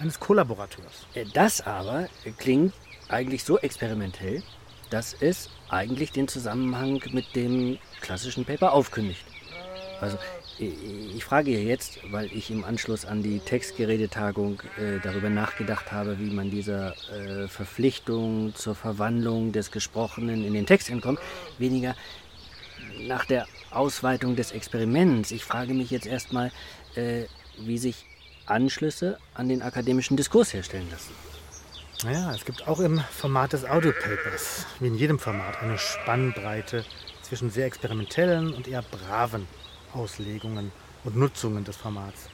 eines 0.00 0.20
Kollaborateurs. 0.20 1.06
Äh, 1.14 1.24
das 1.32 1.60
aber 1.60 2.08
klingt 2.38 2.74
eigentlich 3.08 3.44
so 3.44 3.58
experimentell, 3.58 4.42
dass 4.90 5.14
es 5.18 5.50
eigentlich 5.68 6.12
den 6.12 6.28
Zusammenhang 6.28 7.02
mit 7.12 7.34
dem 7.36 7.78
klassischen 8.00 8.44
Paper 8.44 8.72
aufkündigt. 8.72 9.24
Also 10.00 10.18
ich 10.58 11.24
frage 11.24 11.58
jetzt, 11.58 12.00
weil 12.10 12.26
ich 12.26 12.50
im 12.50 12.64
Anschluss 12.64 13.06
an 13.06 13.22
die 13.22 13.38
Textgeredetagung 13.38 14.60
äh, 14.78 14.98
darüber 15.02 15.30
nachgedacht 15.30 15.90
habe, 15.90 16.18
wie 16.18 16.30
man 16.30 16.50
dieser 16.50 16.94
äh, 17.12 17.48
Verpflichtung 17.48 18.54
zur 18.54 18.74
Verwandlung 18.74 19.52
des 19.52 19.70
Gesprochenen 19.70 20.44
in 20.44 20.52
den 20.52 20.66
Text 20.66 20.90
entkommt, 20.90 21.18
weniger 21.58 21.94
nach 23.06 23.24
der 23.24 23.46
Ausweitung 23.70 24.36
des 24.36 24.52
Experiments. 24.52 25.30
Ich 25.30 25.44
frage 25.44 25.74
mich 25.74 25.90
jetzt 25.90 26.06
erstmal, 26.06 26.50
äh, 26.94 27.24
wie 27.58 27.78
sich 27.78 28.06
Anschlüsse 28.46 29.18
an 29.34 29.48
den 29.48 29.62
akademischen 29.62 30.16
Diskurs 30.16 30.52
herstellen 30.52 30.88
lassen. 30.90 31.12
Naja, 32.04 32.32
es 32.34 32.44
gibt 32.44 32.66
auch 32.66 32.80
im 32.80 32.98
Format 33.10 33.52
des 33.52 33.64
Audiopapers, 33.64 34.66
wie 34.80 34.88
in 34.88 34.94
jedem 34.94 35.18
Format, 35.18 35.62
eine 35.62 35.76
Spannbreite 35.76 36.84
zwischen 37.22 37.50
sehr 37.50 37.66
experimentellen 37.66 38.54
und 38.54 38.66
eher 38.66 38.82
braven 38.82 39.46
Auslegungen 39.92 40.72
und 41.04 41.16
Nutzungen 41.16 41.64
des 41.64 41.76
Formats. 41.76 42.28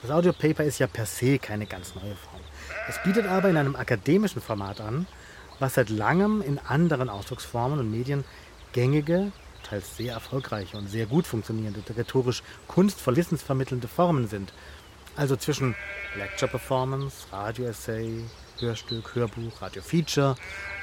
Das 0.00 0.10
Audiopaper 0.10 0.64
ist 0.64 0.78
ja 0.78 0.86
per 0.86 1.06
se 1.06 1.38
keine 1.38 1.66
ganz 1.66 1.94
neue 1.94 2.14
Form. 2.14 2.40
Es 2.88 3.02
bietet 3.02 3.26
aber 3.26 3.50
in 3.50 3.56
einem 3.56 3.76
akademischen 3.76 4.40
Format 4.40 4.80
an, 4.80 5.06
was 5.58 5.74
seit 5.74 5.90
langem 5.90 6.40
in 6.40 6.58
anderen 6.58 7.08
Ausdrucksformen 7.08 7.78
und 7.78 7.90
Medien 7.90 8.24
gängige 8.72 9.32
teils 9.62 9.96
sehr 9.96 10.14
erfolgreiche 10.14 10.76
und 10.76 10.88
sehr 10.88 11.06
gut 11.06 11.26
funktionierende, 11.26 11.82
rhetorisch 11.96 12.42
kunstvoll 12.66 13.16
wissensvermittelnde 13.16 13.88
Formen 13.88 14.28
sind. 14.28 14.52
Also 15.16 15.36
zwischen 15.36 15.74
Lecture 16.16 16.50
Performance, 16.50 17.26
Radio-Essay, 17.32 18.24
Hörstück, 18.60 19.14
Hörbuch, 19.14 19.60
Radio-Feature 19.60 20.36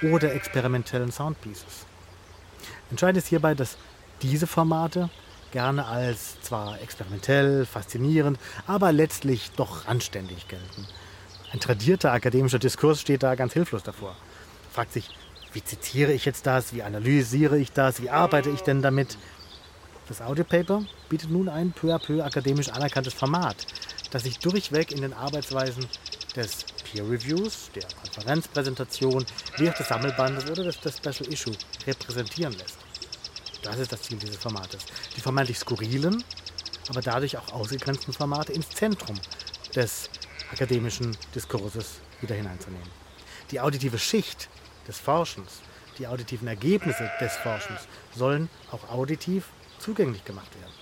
oder 0.03 0.33
experimentellen 0.33 1.11
Soundpieces. 1.11 1.85
Entscheidend 2.89 3.17
ist 3.17 3.27
hierbei, 3.27 3.55
dass 3.55 3.77
diese 4.21 4.47
Formate 4.47 5.09
gerne 5.51 5.85
als 5.85 6.41
zwar 6.41 6.81
experimentell, 6.81 7.65
faszinierend, 7.65 8.37
aber 8.67 8.91
letztlich 8.91 9.51
doch 9.55 9.87
anständig 9.87 10.47
gelten. 10.47 10.87
Ein 11.53 11.59
tradierter 11.59 12.11
akademischer 12.11 12.59
Diskurs 12.59 12.99
steht 12.99 13.23
da 13.23 13.35
ganz 13.35 13.53
hilflos 13.53 13.83
davor. 13.83 14.15
Fragt 14.71 14.91
sich, 14.91 15.09
wie 15.55 15.63
zitiere 15.63 16.11
ich 16.11 16.25
jetzt 16.25 16.45
das, 16.45 16.73
wie 16.73 16.83
analysiere 16.83 17.57
ich 17.57 17.71
das, 17.71 18.01
wie 18.01 18.09
arbeite 18.09 18.49
ich 18.49 18.61
denn 18.61 18.81
damit. 18.81 19.17
Das 20.09 20.21
Audiopaper 20.21 20.83
bietet 21.09 21.31
nun 21.31 21.47
ein 21.47 21.71
peu 21.71 21.95
à 21.95 21.97
peu 21.97 22.23
akademisch 22.23 22.69
anerkanntes 22.69 23.13
Format, 23.13 23.55
das 24.11 24.23
sich 24.23 24.37
durchweg 24.37 24.91
in 24.91 25.01
den 25.01 25.13
Arbeitsweisen 25.13 25.87
des 26.35 26.65
Peer 26.83 27.09
Reviews, 27.09 27.71
der 27.73 27.83
Konferenzpräsentation, 28.03 29.25
wie 29.57 29.69
auch 29.69 29.73
des 29.73 29.87
Sammelbandes 29.87 30.51
oder 30.51 30.65
des, 30.65 30.79
des 30.81 30.97
Special 30.97 31.31
Issue 31.31 31.55
repräsentieren 31.87 32.53
lässt. 32.53 32.77
Das 33.63 33.79
ist 33.79 33.93
das 33.93 34.01
Ziel 34.01 34.17
dieses 34.17 34.35
Formates. 34.35 34.85
Die 35.15 35.21
vermeintlich 35.21 35.57
skurrilen, 35.57 36.21
aber 36.89 37.01
dadurch 37.01 37.37
auch 37.37 37.53
ausgegrenzten 37.53 38.13
Formate 38.13 38.51
ins 38.51 38.69
Zentrum 38.69 39.15
des 39.73 40.09
akademischen 40.51 41.15
Diskurses 41.33 42.01
wieder 42.19 42.35
hineinzunehmen. 42.35 42.89
Die 43.51 43.61
auditive 43.61 43.97
Schicht 43.97 44.49
des 44.87 44.99
Forschens, 44.99 45.61
die 45.97 46.07
auditiven 46.07 46.47
Ergebnisse 46.47 47.09
des 47.19 47.35
Forschens 47.37 47.87
sollen 48.15 48.49
auch 48.71 48.89
auditiv 48.89 49.45
zugänglich 49.79 50.25
gemacht 50.25 50.51
werden. 50.59 50.73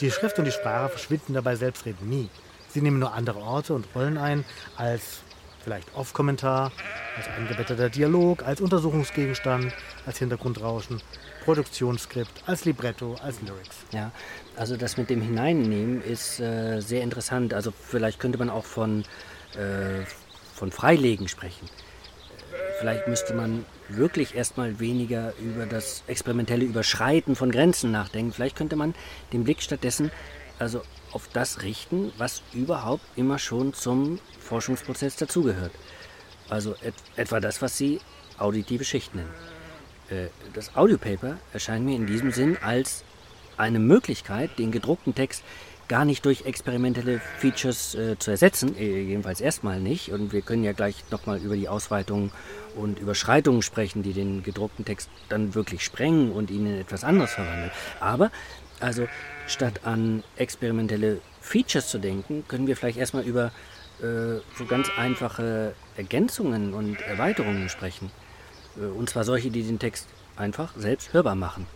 Die 0.00 0.10
Schrift 0.10 0.38
und 0.38 0.44
die 0.44 0.52
Sprache 0.52 0.88
verschwinden 0.88 1.34
dabei 1.34 1.56
selbstredend 1.56 2.08
nie. 2.08 2.28
Sie 2.68 2.80
nehmen 2.80 2.98
nur 2.98 3.12
andere 3.12 3.40
Orte 3.40 3.74
und 3.74 3.86
Rollen 3.94 4.18
ein 4.18 4.44
als 4.76 5.20
vielleicht 5.62 5.94
Off-Kommentar, 5.94 6.72
als 7.16 7.28
eingebetteter 7.28 7.88
Dialog, 7.88 8.42
als 8.42 8.60
Untersuchungsgegenstand, 8.60 9.72
als 10.04 10.18
Hintergrundrauschen, 10.18 11.00
Produktionsskript, 11.44 12.42
als 12.46 12.64
Libretto, 12.64 13.14
als 13.22 13.40
Lyrics. 13.40 13.76
Ja, 13.92 14.10
also 14.56 14.76
das 14.76 14.96
mit 14.96 15.10
dem 15.10 15.22
Hineinnehmen 15.22 16.02
ist 16.02 16.40
äh, 16.40 16.80
sehr 16.80 17.02
interessant. 17.02 17.54
Also 17.54 17.70
vielleicht 17.70 18.18
könnte 18.18 18.38
man 18.38 18.50
auch 18.50 18.64
von, 18.64 19.04
äh, 19.54 20.04
von 20.54 20.70
Freilegen 20.70 21.28
sprechen 21.28 21.68
vielleicht 22.78 23.08
müsste 23.08 23.34
man 23.34 23.64
wirklich 23.88 24.34
erstmal 24.34 24.80
weniger 24.80 25.32
über 25.38 25.66
das 25.66 26.02
experimentelle 26.06 26.64
Überschreiten 26.64 27.36
von 27.36 27.50
Grenzen 27.50 27.90
nachdenken. 27.90 28.32
Vielleicht 28.32 28.56
könnte 28.56 28.76
man 28.76 28.94
den 29.32 29.44
Blick 29.44 29.62
stattdessen 29.62 30.10
also 30.58 30.82
auf 31.12 31.28
das 31.32 31.62
richten, 31.62 32.12
was 32.18 32.42
überhaupt 32.52 33.04
immer 33.16 33.38
schon 33.38 33.74
zum 33.74 34.18
Forschungsprozess 34.40 35.16
dazugehört. 35.16 35.72
Also 36.48 36.74
et 36.82 36.94
etwa 37.16 37.40
das, 37.40 37.62
was 37.62 37.76
Sie 37.76 38.00
auditive 38.38 38.84
Schicht 38.84 39.14
nennen. 39.14 39.32
Äh, 40.10 40.28
das 40.52 40.76
Audiopaper 40.76 41.38
erscheint 41.52 41.84
mir 41.84 41.96
in 41.96 42.06
diesem 42.06 42.32
Sinn 42.32 42.56
als 42.62 43.04
eine 43.56 43.78
Möglichkeit, 43.78 44.58
den 44.58 44.72
gedruckten 44.72 45.14
Text 45.14 45.44
gar 45.88 46.04
nicht 46.04 46.24
durch 46.24 46.46
experimentelle 46.46 47.20
Features 47.38 47.94
äh, 47.94 48.18
zu 48.18 48.30
ersetzen, 48.30 48.76
äh, 48.76 49.02
jedenfalls 49.02 49.40
erstmal 49.40 49.80
nicht. 49.80 50.10
Und 50.10 50.32
wir 50.32 50.42
können 50.42 50.64
ja 50.64 50.72
gleich 50.72 51.04
nochmal 51.10 51.38
über 51.38 51.56
die 51.56 51.68
Ausweitungen 51.68 52.30
und 52.76 52.98
Überschreitungen 52.98 53.62
sprechen, 53.62 54.02
die 54.02 54.12
den 54.12 54.42
gedruckten 54.42 54.84
Text 54.84 55.08
dann 55.28 55.54
wirklich 55.54 55.84
sprengen 55.84 56.32
und 56.32 56.50
ihn 56.50 56.66
in 56.66 56.80
etwas 56.80 57.04
anderes 57.04 57.32
verwandeln. 57.32 57.70
Aber, 58.00 58.30
also 58.80 59.06
statt 59.46 59.80
an 59.84 60.22
experimentelle 60.36 61.20
Features 61.40 61.88
zu 61.88 61.98
denken, 61.98 62.44
können 62.48 62.66
wir 62.66 62.76
vielleicht 62.76 62.98
erstmal 62.98 63.24
über 63.24 63.52
äh, 64.00 64.40
so 64.56 64.64
ganz 64.66 64.88
einfache 64.96 65.74
Ergänzungen 65.96 66.74
und 66.74 67.00
Erweiterungen 67.02 67.68
sprechen. 67.68 68.10
Äh, 68.76 68.86
und 68.86 69.10
zwar 69.10 69.24
solche, 69.24 69.50
die 69.50 69.62
den 69.62 69.78
Text 69.78 70.08
einfach 70.36 70.74
selbst 70.76 71.12
hörbar 71.12 71.34
machen. 71.34 71.66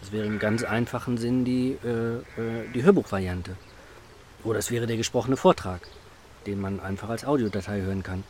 Das 0.00 0.12
wäre 0.12 0.26
im 0.26 0.38
ganz 0.38 0.62
einfachen 0.62 1.18
Sinn 1.18 1.44
die, 1.44 1.78
äh, 1.84 2.16
äh, 2.40 2.68
die 2.74 2.82
Hörbuchvariante. 2.82 3.56
Oder 4.44 4.58
es 4.58 4.70
wäre 4.70 4.86
der 4.86 4.96
gesprochene 4.96 5.36
Vortrag, 5.36 5.80
den 6.46 6.60
man 6.60 6.80
einfach 6.80 7.08
als 7.08 7.24
Audiodatei 7.24 7.80
hören 7.80 8.02
kann. 8.02 8.22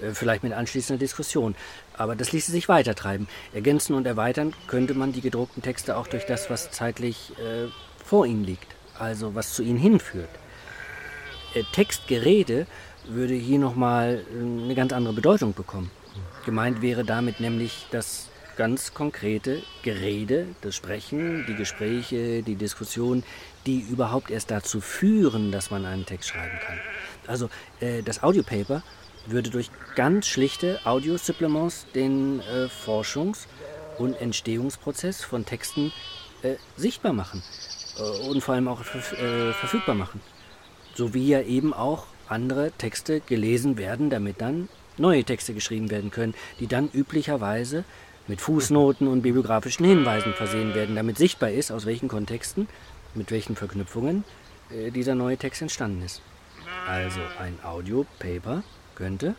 Äh, 0.00 0.12
vielleicht 0.12 0.42
mit 0.42 0.52
anschließender 0.52 0.98
Diskussion. 0.98 1.54
Aber 1.94 2.16
das 2.16 2.32
ließe 2.32 2.52
sich 2.52 2.68
weitertreiben. 2.68 3.28
Ergänzen 3.52 3.94
und 3.94 4.06
erweitern 4.06 4.54
könnte 4.66 4.94
man 4.94 5.12
die 5.12 5.20
gedruckten 5.20 5.62
Texte 5.62 5.96
auch 5.96 6.06
durch 6.06 6.26
das, 6.26 6.50
was 6.50 6.70
zeitlich 6.70 7.32
äh, 7.38 7.68
vor 8.04 8.26
ihnen 8.26 8.44
liegt. 8.44 8.74
Also 8.98 9.34
was 9.34 9.54
zu 9.54 9.62
ihnen 9.62 9.78
hinführt. 9.78 10.30
Äh, 11.54 11.64
Textgerede 11.72 12.66
würde 13.06 13.34
hier 13.34 13.58
nochmal 13.58 14.24
äh, 14.32 14.64
eine 14.64 14.74
ganz 14.74 14.92
andere 14.92 15.14
Bedeutung 15.14 15.54
bekommen. 15.54 15.90
Gemeint 16.44 16.82
wäre 16.82 17.04
damit 17.04 17.40
nämlich 17.40 17.86
das 17.90 18.29
ganz 18.60 18.92
konkrete 18.92 19.62
Gerede, 19.82 20.48
das 20.60 20.76
Sprechen, 20.76 21.46
die 21.48 21.54
Gespräche, 21.54 22.42
die 22.42 22.56
Diskussion, 22.56 23.22
die 23.64 23.80
überhaupt 23.80 24.30
erst 24.30 24.50
dazu 24.50 24.82
führen, 24.82 25.50
dass 25.50 25.70
man 25.70 25.86
einen 25.86 26.04
Text 26.04 26.28
schreiben 26.28 26.58
kann. 26.66 26.78
Also 27.26 27.48
äh, 27.80 28.02
das 28.02 28.22
Audiopaper 28.22 28.82
würde 29.24 29.48
durch 29.48 29.70
ganz 29.96 30.26
schlichte 30.26 30.78
Audiosupplements 30.84 31.86
den 31.94 32.40
äh, 32.40 32.66
Forschungs- 32.66 33.46
und 33.96 34.12
Entstehungsprozess 34.20 35.24
von 35.24 35.46
Texten 35.46 35.90
äh, 36.42 36.56
sichtbar 36.76 37.14
machen 37.14 37.42
äh, 37.98 38.28
und 38.28 38.42
vor 38.42 38.56
allem 38.56 38.68
auch 38.68 38.82
äh, 38.82 39.54
verfügbar 39.54 39.94
machen. 39.94 40.20
So 40.94 41.14
wie 41.14 41.28
ja 41.28 41.40
eben 41.40 41.72
auch 41.72 42.08
andere 42.28 42.72
Texte 42.72 43.20
gelesen 43.20 43.78
werden, 43.78 44.10
damit 44.10 44.42
dann 44.42 44.68
neue 44.98 45.24
Texte 45.24 45.54
geschrieben 45.54 45.90
werden 45.90 46.10
können, 46.10 46.34
die 46.58 46.66
dann 46.66 46.90
üblicherweise 46.92 47.86
mit 48.30 48.40
Fußnoten 48.40 49.08
und 49.08 49.22
bibliografischen 49.22 49.84
Hinweisen 49.84 50.34
versehen 50.34 50.72
werden, 50.72 50.94
damit 50.94 51.18
sichtbar 51.18 51.50
ist, 51.50 51.72
aus 51.72 51.84
welchen 51.84 52.08
Kontexten, 52.08 52.68
mit 53.14 53.32
welchen 53.32 53.56
Verknüpfungen 53.56 54.22
äh, 54.70 54.92
dieser 54.92 55.16
neue 55.16 55.36
Text 55.36 55.60
entstanden 55.60 56.02
ist. 56.02 56.22
Also 56.88 57.20
ein 57.40 57.58
Audio-Paper 57.64 58.62
könnte 58.94 59.34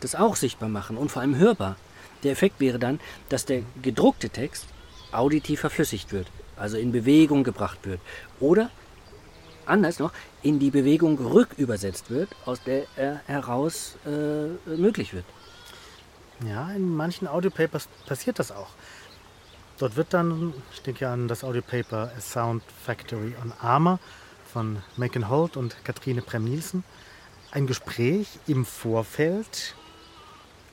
das 0.00 0.14
auch 0.14 0.36
sichtbar 0.36 0.68
machen 0.68 0.98
und 0.98 1.10
vor 1.10 1.22
allem 1.22 1.36
hörbar. 1.36 1.76
Der 2.22 2.32
Effekt 2.32 2.60
wäre 2.60 2.78
dann, 2.78 3.00
dass 3.30 3.46
der 3.46 3.62
gedruckte 3.82 4.28
Text 4.28 4.66
auditiv 5.10 5.60
verflüssigt 5.60 6.12
wird, 6.12 6.26
also 6.56 6.76
in 6.76 6.92
Bewegung 6.92 7.44
gebracht 7.44 7.78
wird. 7.84 8.00
Oder 8.40 8.70
anders 9.64 9.98
noch, 9.98 10.12
in 10.42 10.58
die 10.58 10.70
Bewegung 10.70 11.18
rückübersetzt 11.18 12.10
wird, 12.10 12.28
aus 12.44 12.62
der 12.62 12.84
er 12.94 13.22
heraus 13.26 13.96
äh, 14.04 14.70
möglich 14.76 15.14
wird. 15.14 15.24
Ja, 16.46 16.70
in 16.70 16.94
manchen 16.94 17.26
Audiopapers 17.26 17.88
passiert 18.06 18.38
das 18.38 18.52
auch. 18.52 18.68
Dort 19.78 19.96
wird 19.96 20.14
dann, 20.14 20.54
ich 20.72 20.82
denke 20.82 21.08
an 21.08 21.26
das 21.26 21.42
Audiopaper 21.42 22.12
A 22.16 22.20
Sound 22.20 22.62
Factory 22.84 23.34
on 23.42 23.52
Armor 23.60 23.98
von 24.52 24.82
Macon 24.96 25.28
Holt 25.28 25.56
und 25.56 25.84
Katrine 25.84 26.22
Prem-Nielsen, 26.22 26.84
ein 27.50 27.66
Gespräch 27.66 28.38
im 28.46 28.64
Vorfeld, 28.64 29.74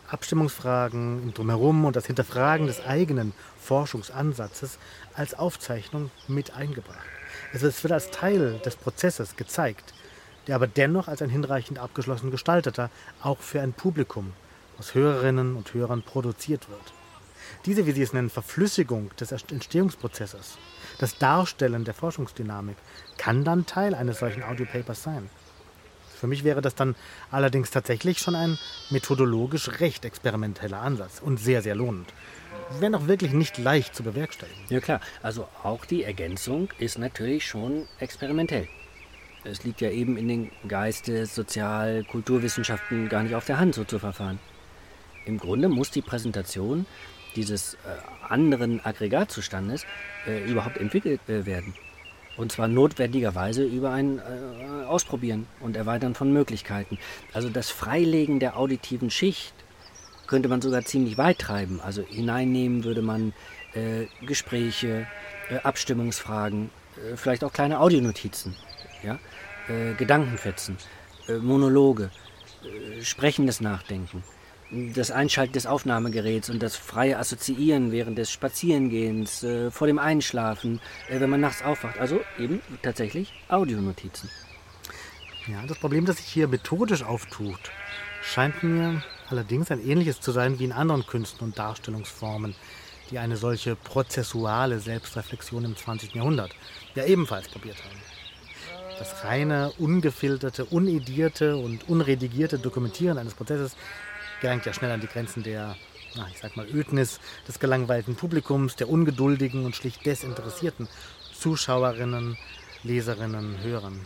Abstimmungsfragen 0.07 1.23
im 1.23 1.33
Drumherum 1.33 1.85
und 1.85 1.95
das 1.95 2.05
Hinterfragen 2.05 2.67
des 2.67 2.85
eigenen 2.85 3.33
Forschungsansatzes 3.59 4.77
als 5.15 5.33
Aufzeichnung 5.33 6.11
mit 6.27 6.53
eingebracht. 6.53 7.07
Also 7.53 7.67
es 7.67 7.83
wird 7.83 7.91
als 7.91 8.11
Teil 8.11 8.59
des 8.59 8.75
Prozesses 8.75 9.35
gezeigt, 9.35 9.95
der 10.45 10.55
aber 10.55 10.67
dennoch 10.67 11.07
als 11.07 11.23
ein 11.23 11.29
hinreichend 11.29 11.79
abgeschlossen 11.79 12.29
gestalteter 12.29 12.91
auch 13.21 13.39
für 13.39 13.61
ein 13.61 13.73
Publikum 13.73 14.33
aus 14.79 14.93
Hörerinnen 14.93 15.55
und 15.55 15.73
Hörern 15.73 16.03
produziert 16.03 16.69
wird. 16.69 16.93
Diese, 17.65 17.85
wie 17.85 17.91
Sie 17.91 18.01
es 18.01 18.13
nennen, 18.13 18.29
Verflüssigung 18.29 19.09
des 19.19 19.31
Entstehungsprozesses, 19.31 20.57
das 20.99 21.17
Darstellen 21.17 21.83
der 21.83 21.93
Forschungsdynamik, 21.93 22.77
kann 23.17 23.43
dann 23.43 23.65
Teil 23.65 23.95
eines 23.95 24.19
solchen 24.19 24.43
Audiopapers 24.43 25.03
sein. 25.03 25.29
Für 26.19 26.27
mich 26.27 26.43
wäre 26.43 26.61
das 26.61 26.75
dann 26.75 26.95
allerdings 27.31 27.71
tatsächlich 27.71 28.19
schon 28.19 28.35
ein 28.35 28.57
methodologisch 28.89 29.79
recht 29.79 30.05
experimenteller 30.05 30.81
Ansatz 30.81 31.21
und 31.21 31.39
sehr, 31.39 31.61
sehr 31.61 31.75
lohnend. 31.75 32.13
Wenn 32.79 32.95
auch 32.95 33.07
wirklich 33.07 33.33
nicht 33.33 33.57
leicht 33.57 33.95
zu 33.95 34.03
bewerkstelligen. 34.03 34.63
Ja 34.69 34.79
klar, 34.79 35.01
also 35.21 35.47
auch 35.61 35.85
die 35.85 36.03
Ergänzung 36.03 36.69
ist 36.79 36.97
natürlich 36.97 37.45
schon 37.45 37.87
experimentell. 37.99 38.67
Es 39.43 39.63
liegt 39.63 39.81
ja 39.81 39.91
eben 39.91 40.17
in 40.17 40.27
den 40.27 40.51
Geistes-, 40.67 41.35
Sozial-, 41.35 42.03
Kulturwissenschaften 42.05 43.09
gar 43.09 43.21
nicht 43.21 43.35
auf 43.35 43.45
der 43.45 43.59
Hand, 43.59 43.75
so 43.75 43.83
zu 43.83 43.99
verfahren. 43.99 44.39
Im 45.25 45.39
Grunde 45.39 45.69
muss 45.69 45.91
die 45.91 46.01
Präsentation 46.01 46.85
dieses 47.35 47.73
äh, 47.73 47.77
anderen 48.29 48.83
Aggregatzustandes 48.83 49.85
äh, 50.27 50.49
überhaupt 50.49 50.77
entwickelt 50.77 51.21
äh, 51.27 51.45
werden. 51.45 51.73
Und 52.37 52.51
zwar 52.51 52.67
notwendigerweise 52.67 53.63
über 53.63 53.91
ein 53.91 54.19
äh, 54.19 54.85
Ausprobieren 54.85 55.47
und 55.61 55.75
Erweitern 55.75 56.15
von 56.15 56.31
Möglichkeiten. 56.31 56.97
Also 57.33 57.49
das 57.49 57.69
Freilegen 57.69 58.39
der 58.39 58.57
auditiven 58.57 59.09
Schicht 59.09 59.53
könnte 60.27 60.49
man 60.49 60.61
sogar 60.61 60.83
ziemlich 60.83 61.17
weit 61.17 61.39
treiben. 61.39 61.79
Also 61.81 62.03
hineinnehmen 62.03 62.83
würde 62.83 63.01
man 63.01 63.33
äh, 63.73 64.07
Gespräche, 64.25 65.07
äh, 65.49 65.57
Abstimmungsfragen, 65.63 66.69
vielleicht 67.17 67.43
auch 67.43 67.51
kleine 67.51 67.81
Audionotizen, 67.81 68.55
ja? 69.03 69.19
Gedankenfetzen, 69.97 70.77
Monologe, 71.41 72.09
sprechendes 73.01 73.59
Nachdenken 73.59 74.23
das 74.71 75.11
Einschalten 75.11 75.53
des 75.53 75.67
Aufnahmegeräts 75.67 76.49
und 76.49 76.61
das 76.61 76.75
freie 76.75 77.19
Assoziieren 77.19 77.91
während 77.91 78.17
des 78.17 78.31
Spazierengehens, 78.31 79.43
äh, 79.43 79.69
vor 79.71 79.87
dem 79.87 79.99
Einschlafen, 79.99 80.79
äh, 81.09 81.19
wenn 81.19 81.29
man 81.29 81.41
nachts 81.41 81.63
aufwacht. 81.63 81.99
Also 81.99 82.21
eben 82.39 82.61
tatsächlich 82.81 83.31
Audionotizen. 83.47 84.29
Ja, 85.47 85.63
das 85.67 85.77
Problem, 85.77 86.05
das 86.05 86.17
sich 86.17 86.25
hier 86.25 86.47
methodisch 86.47 87.03
auftut, 87.03 87.59
scheint 88.23 88.63
mir 88.63 89.03
allerdings 89.29 89.69
ein 89.69 89.85
ähnliches 89.87 90.19
zu 90.19 90.31
sein 90.31 90.57
wie 90.57 90.65
in 90.65 90.71
anderen 90.71 91.05
Künsten 91.05 91.45
und 91.45 91.59
Darstellungsformen, 91.59 92.55
die 93.11 93.19
eine 93.19 93.37
solche 93.37 93.75
prozessuale 93.75 94.79
Selbstreflexion 94.79 95.65
im 95.65 95.77
20. 95.77 96.15
Jahrhundert 96.15 96.55
ja 96.95 97.05
ebenfalls 97.05 97.47
probiert 97.47 97.77
haben. 97.83 98.01
Das 98.97 99.23
reine, 99.25 99.71
ungefilterte, 99.77 100.65
unedierte 100.65 101.57
und 101.57 101.87
unredigierte 101.89 102.57
Dokumentieren 102.57 103.17
eines 103.17 103.33
Prozesses 103.33 103.75
gelangt 104.41 104.65
ja 104.65 104.73
schnell 104.73 104.91
an 104.91 105.01
die 105.01 105.07
Grenzen 105.07 105.43
der, 105.43 105.75
na, 106.15 106.27
ich 106.31 106.39
sag 106.39 106.55
mal, 106.55 106.67
Ödnis 106.67 107.19
des 107.47 107.59
gelangweilten 107.59 108.15
Publikums, 108.15 108.75
der 108.75 108.89
ungeduldigen 108.89 109.65
und 109.65 109.75
schlicht 109.75 110.05
desinteressierten 110.05 110.87
Zuschauerinnen, 111.33 112.37
Leserinnen, 112.83 113.57
Hörern. 113.63 113.99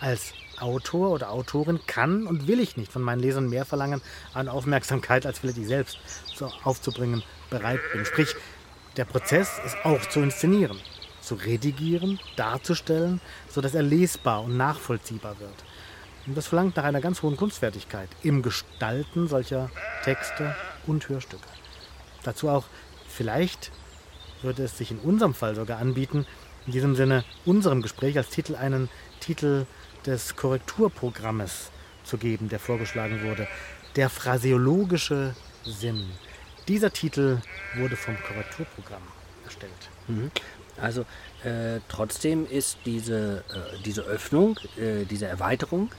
Als 0.00 0.32
Autor 0.60 1.10
oder 1.10 1.30
Autorin 1.30 1.80
kann 1.86 2.26
und 2.26 2.46
will 2.46 2.60
ich 2.60 2.76
nicht 2.76 2.92
von 2.92 3.02
meinen 3.02 3.20
Lesern 3.20 3.48
mehr 3.48 3.64
verlangen 3.64 4.00
an 4.34 4.48
Aufmerksamkeit, 4.48 5.26
als 5.26 5.38
vielleicht 5.38 5.58
ich 5.58 5.66
selbst 5.66 5.98
aufzubringen 6.62 7.22
bereit 7.50 7.80
bin. 7.92 8.04
Sprich, 8.04 8.34
der 8.96 9.04
Prozess 9.04 9.60
ist 9.64 9.76
auch 9.84 10.00
zu 10.08 10.20
inszenieren, 10.20 10.78
zu 11.20 11.34
redigieren, 11.34 12.20
darzustellen, 12.36 13.20
sodass 13.48 13.74
er 13.74 13.82
lesbar 13.82 14.42
und 14.42 14.56
nachvollziehbar 14.56 15.38
wird. 15.40 15.64
Und 16.26 16.36
das 16.36 16.46
verlangt 16.46 16.76
nach 16.76 16.84
einer 16.84 17.00
ganz 17.00 17.22
hohen 17.22 17.36
Kunstfertigkeit 17.36 18.08
im 18.22 18.42
Gestalten 18.42 19.28
solcher 19.28 19.70
Texte 20.04 20.54
und 20.86 21.08
Hörstücke. 21.08 21.48
Dazu 22.22 22.48
auch 22.48 22.64
vielleicht 23.08 23.70
würde 24.42 24.64
es 24.64 24.78
sich 24.78 24.90
in 24.90 24.98
unserem 24.98 25.34
Fall 25.34 25.54
sogar 25.54 25.78
anbieten, 25.78 26.26
in 26.66 26.72
diesem 26.72 26.96
Sinne 26.96 27.24
unserem 27.44 27.82
Gespräch 27.82 28.16
als 28.16 28.30
Titel 28.30 28.54
einen 28.56 28.88
Titel 29.20 29.66
des 30.06 30.36
Korrekturprogrammes 30.36 31.70
zu 32.04 32.18
geben, 32.18 32.48
der 32.48 32.58
vorgeschlagen 32.58 33.22
wurde. 33.22 33.46
Der 33.96 34.10
phraseologische 34.10 35.34
Sinn. 35.64 36.10
Dieser 36.68 36.92
Titel 36.92 37.38
wurde 37.76 37.96
vom 37.96 38.16
Korrekturprogramm 38.22 39.02
erstellt. 39.44 39.72
Mhm. 40.08 40.30
Also 40.80 41.02
äh, 41.44 41.80
trotzdem 41.88 42.46
ist 42.46 42.78
diese, 42.84 43.44
äh, 43.48 43.82
diese 43.84 44.02
Öffnung, 44.02 44.58
äh, 44.76 45.04
diese 45.04 45.26
Erweiterung 45.26 45.90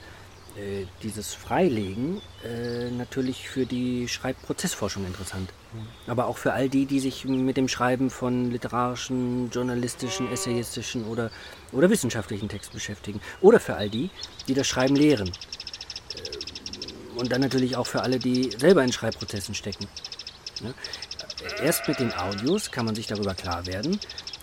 äh, 0.56 0.86
dieses 1.02 1.34
Freilegen 1.34 2.22
äh, 2.42 2.90
natürlich 2.90 3.48
für 3.48 3.66
die 3.66 4.08
Schreibprozessforschung 4.08 5.04
interessant. 5.04 5.50
Aber 6.06 6.26
auch 6.26 6.38
für 6.38 6.54
all 6.54 6.70
die, 6.70 6.86
die 6.86 7.00
sich 7.00 7.26
mit 7.26 7.58
dem 7.58 7.68
Schreiben 7.68 8.08
von 8.08 8.50
literarischen, 8.50 9.50
journalistischen, 9.50 10.32
essayistischen 10.32 11.04
oder, 11.04 11.30
oder 11.72 11.90
wissenschaftlichen 11.90 12.48
Text 12.48 12.72
beschäftigen. 12.72 13.20
Oder 13.42 13.60
für 13.60 13.76
all 13.76 13.90
die, 13.90 14.08
die 14.48 14.54
das 14.54 14.66
Schreiben 14.66 14.96
lehren. 14.96 15.28
Äh, 15.28 17.18
und 17.18 17.32
dann 17.32 17.42
natürlich 17.42 17.76
auch 17.76 17.86
für 17.86 18.02
alle, 18.02 18.18
die 18.18 18.50
selber 18.56 18.82
in 18.82 18.92
Schreibprozessen 18.92 19.54
stecken. 19.54 19.86
Ja? 20.62 20.72
Erst 21.62 21.86
mit 21.86 21.98
den 21.98 22.14
Audios 22.14 22.70
kann 22.70 22.86
man 22.86 22.94
sich 22.94 23.06
darüber 23.06 23.34
klar 23.34 23.66
werden, 23.66 23.98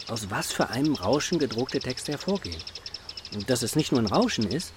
aus 0.10 0.30
was 0.30 0.52
für 0.52 0.70
einem 0.70 0.94
Rauschen 0.94 1.40
gedruckte 1.40 1.80
Texte 1.80 2.12
hervorgehen. 2.12 2.62
Und 3.34 3.50
dass 3.50 3.64
es 3.64 3.76
nicht 3.76 3.92
nur 3.92 4.02
ein 4.02 4.08
Rauschen 4.08 4.48
ist, 4.48 4.74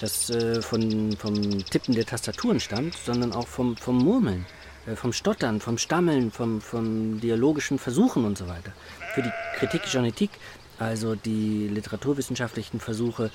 das 0.00 0.30
äh, 0.30 0.62
von, 0.62 1.16
vom 1.16 1.64
Tippen 1.66 1.94
der 1.94 2.06
Tastaturen 2.06 2.60
stammt, 2.60 2.94
sondern 2.94 3.32
auch 3.32 3.46
vom, 3.46 3.76
vom 3.76 3.98
Murmeln, 3.98 4.46
äh, 4.86 4.96
vom 4.96 5.12
Stottern, 5.12 5.60
vom 5.60 5.78
Stammeln, 5.78 6.30
vom, 6.30 6.60
vom 6.60 7.20
dialogischen 7.20 7.78
Versuchen 7.78 8.24
und 8.24 8.38
so 8.38 8.48
weiter. 8.48 8.72
Für 9.14 9.22
die 9.22 9.32
Kritik 9.56 9.82
Genetik, 9.90 10.30
also 10.78 11.14
die 11.14 11.68
literaturwissenschaftlichen 11.68 12.80
Versuche, 12.80 13.30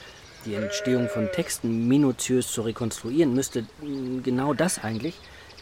die 0.46 0.56
Entstehung 0.56 1.10
von 1.10 1.30
Texten 1.32 1.88
minutiös 1.88 2.52
zu 2.52 2.62
rekonstruieren, 2.62 3.34
müsste 3.34 3.64
mm, 3.82 4.24
genau 4.24 4.54
das 4.54 4.84
eigentlich 4.84 5.16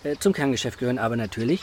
äh, 0.04 0.16
zum 0.20 0.34
Kerngeschäft 0.34 0.80
gehören. 0.80 1.00
Aber 1.00 1.16
natürlich 1.16 1.62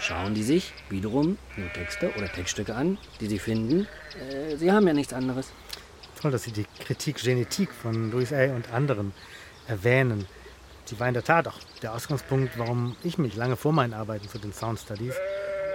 schauen 0.00 0.34
die 0.34 0.42
sich 0.42 0.72
wiederum 0.88 1.38
nur 1.56 1.72
Texte 1.72 2.12
oder 2.16 2.30
Textstücke 2.30 2.74
an, 2.74 2.98
die 3.20 3.26
sie 3.26 3.38
finden. 3.38 3.86
Äh, 4.18 4.56
sie 4.56 4.72
haben 4.72 4.86
ja 4.86 4.92
nichts 4.92 5.12
anderes 5.12 5.48
toll, 6.20 6.30
dass 6.30 6.44
Sie 6.44 6.52
die 6.52 6.66
Kritik 6.78 7.16
Genetik 7.22 7.72
von 7.72 8.10
Louis 8.10 8.32
A. 8.32 8.54
und 8.54 8.72
anderen 8.72 9.12
erwähnen. 9.66 10.26
Sie 10.84 10.98
war 11.00 11.08
in 11.08 11.14
der 11.14 11.24
Tat 11.24 11.48
auch 11.48 11.58
der 11.82 11.94
Ausgangspunkt, 11.94 12.58
warum 12.58 12.96
ich 13.02 13.16
mich 13.16 13.36
lange 13.36 13.56
vor 13.56 13.72
meinen 13.72 13.94
Arbeiten 13.94 14.28
zu 14.28 14.38
den 14.38 14.52
Sound 14.52 14.78
Studies 14.78 15.14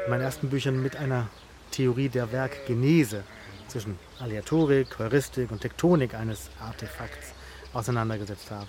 in 0.05 0.11
meinen 0.11 0.21
ersten 0.21 0.49
Büchern 0.49 0.81
mit 0.81 0.97
einer 0.97 1.29
Theorie 1.71 2.09
der 2.09 2.31
Werkgenese 2.31 3.23
zwischen 3.67 3.97
Aleatorik, 4.19 4.99
Heuristik 4.99 5.51
und 5.51 5.61
Tektonik 5.61 6.13
eines 6.13 6.49
Artefakts 6.59 7.33
auseinandergesetzt 7.73 8.51
habe. 8.51 8.67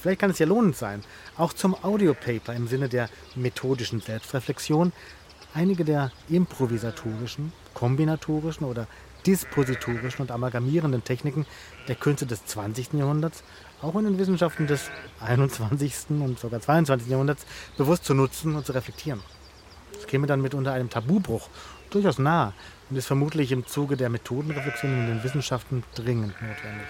Vielleicht 0.00 0.20
kann 0.20 0.30
es 0.30 0.38
ja 0.38 0.46
lohnend 0.46 0.76
sein, 0.76 1.02
auch 1.36 1.52
zum 1.52 1.74
Audiopaper 1.84 2.52
im 2.54 2.66
Sinne 2.68 2.88
der 2.88 3.08
methodischen 3.34 4.00
Selbstreflexion 4.00 4.92
einige 5.54 5.84
der 5.84 6.10
improvisatorischen, 6.28 7.52
kombinatorischen 7.74 8.66
oder 8.66 8.86
dispositorischen 9.26 10.22
und 10.22 10.30
amalgamierenden 10.30 11.04
Techniken 11.04 11.46
der 11.88 11.96
Künste 11.96 12.26
des 12.26 12.44
20. 12.46 12.94
Jahrhunderts 12.94 13.42
auch 13.82 13.94
in 13.96 14.04
den 14.04 14.18
Wissenschaften 14.18 14.66
des 14.66 14.90
21. 15.20 16.10
und 16.10 16.38
sogar 16.38 16.60
22. 16.60 17.08
Jahrhunderts 17.08 17.44
bewusst 17.76 18.04
zu 18.04 18.14
nutzen 18.14 18.54
und 18.54 18.64
zu 18.64 18.72
reflektieren. 18.72 19.20
Das 19.94 20.06
käme 20.06 20.26
dann 20.26 20.40
mit 20.40 20.54
unter 20.54 20.72
einem 20.72 20.90
Tabubruch 20.90 21.48
durchaus 21.90 22.18
nahe 22.18 22.52
und 22.90 22.96
ist 22.96 23.06
vermutlich 23.06 23.52
im 23.52 23.66
Zuge 23.66 23.96
der 23.96 24.08
Methodenreflexion 24.08 24.92
in 24.92 25.06
den 25.06 25.24
Wissenschaften 25.24 25.82
dringend 25.94 26.34
notwendig. 26.40 26.86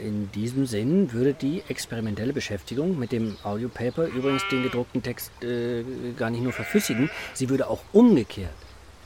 In 0.00 0.30
diesem 0.30 0.66
Sinn 0.66 1.12
würde 1.12 1.34
die 1.34 1.64
experimentelle 1.68 2.32
Beschäftigung 2.32 2.96
mit 2.96 3.10
dem 3.10 3.36
Audiopaper 3.42 4.06
übrigens 4.06 4.46
den 4.48 4.62
gedruckten 4.62 5.02
Text 5.02 5.32
äh, 5.42 5.82
gar 6.16 6.30
nicht 6.30 6.42
nur 6.42 6.52
verflüssigen, 6.52 7.10
sie 7.34 7.48
würde 7.48 7.68
auch 7.68 7.80
umgekehrt 7.92 8.54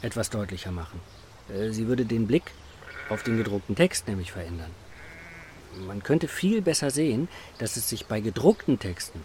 etwas 0.03 0.29
deutlicher 0.29 0.71
machen. 0.71 1.01
Äh, 1.49 1.71
sie 1.71 1.89
würde 1.89 2.05
den 2.05 2.27
Blick 2.27 2.45
auf 3.09 3.23
den 3.23 3.37
gedruckten 3.37 3.77
Text 3.77 4.09
nämlich 4.09 4.33
verändern. 4.33 4.71
Man 5.87 6.03
könnte 6.03 6.29
viel 6.29 6.61
besser 6.61 6.91
sehen, 6.91 7.29
dass 7.59 7.77
es 7.77 7.89
sich 7.89 8.07
bei 8.07 8.21
gedruckten 8.21 8.79
Texten 8.79 9.21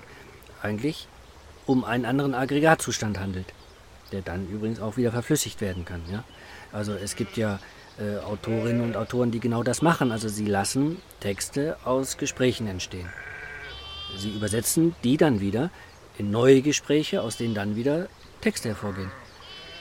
eigentlich 0.61 1.07
um 1.65 1.83
einen 1.83 2.05
anderen 2.05 2.33
Aggregatzustand 2.33 3.19
handelt, 3.19 3.53
der 4.11 4.21
dann 4.21 4.47
übrigens 4.47 4.79
auch 4.79 4.97
wieder 4.97 5.11
verflüssigt 5.11 5.59
werden 5.59 5.83
kann. 5.83 6.01
Ja? 6.09 6.23
Also 6.71 6.93
es 6.93 7.15
gibt 7.15 7.35
ja 7.37 7.59
äh, 7.99 8.17
Autorinnen 8.19 8.81
und 8.81 8.95
Autoren, 8.95 9.31
die 9.31 9.39
genau 9.39 9.63
das 9.63 9.81
machen. 9.81 10.11
Also 10.11 10.29
sie 10.29 10.45
lassen 10.45 11.01
Texte 11.19 11.77
aus 11.83 12.17
Gesprächen 12.17 12.67
entstehen. 12.67 13.09
Sie 14.17 14.29
übersetzen 14.29 14.95
die 15.03 15.17
dann 15.17 15.41
wieder 15.41 15.69
in 16.17 16.31
neue 16.31 16.61
Gespräche, 16.61 17.21
aus 17.21 17.37
denen 17.37 17.53
dann 17.53 17.75
wieder 17.75 18.07
Texte 18.41 18.69
hervorgehen. 18.69 19.11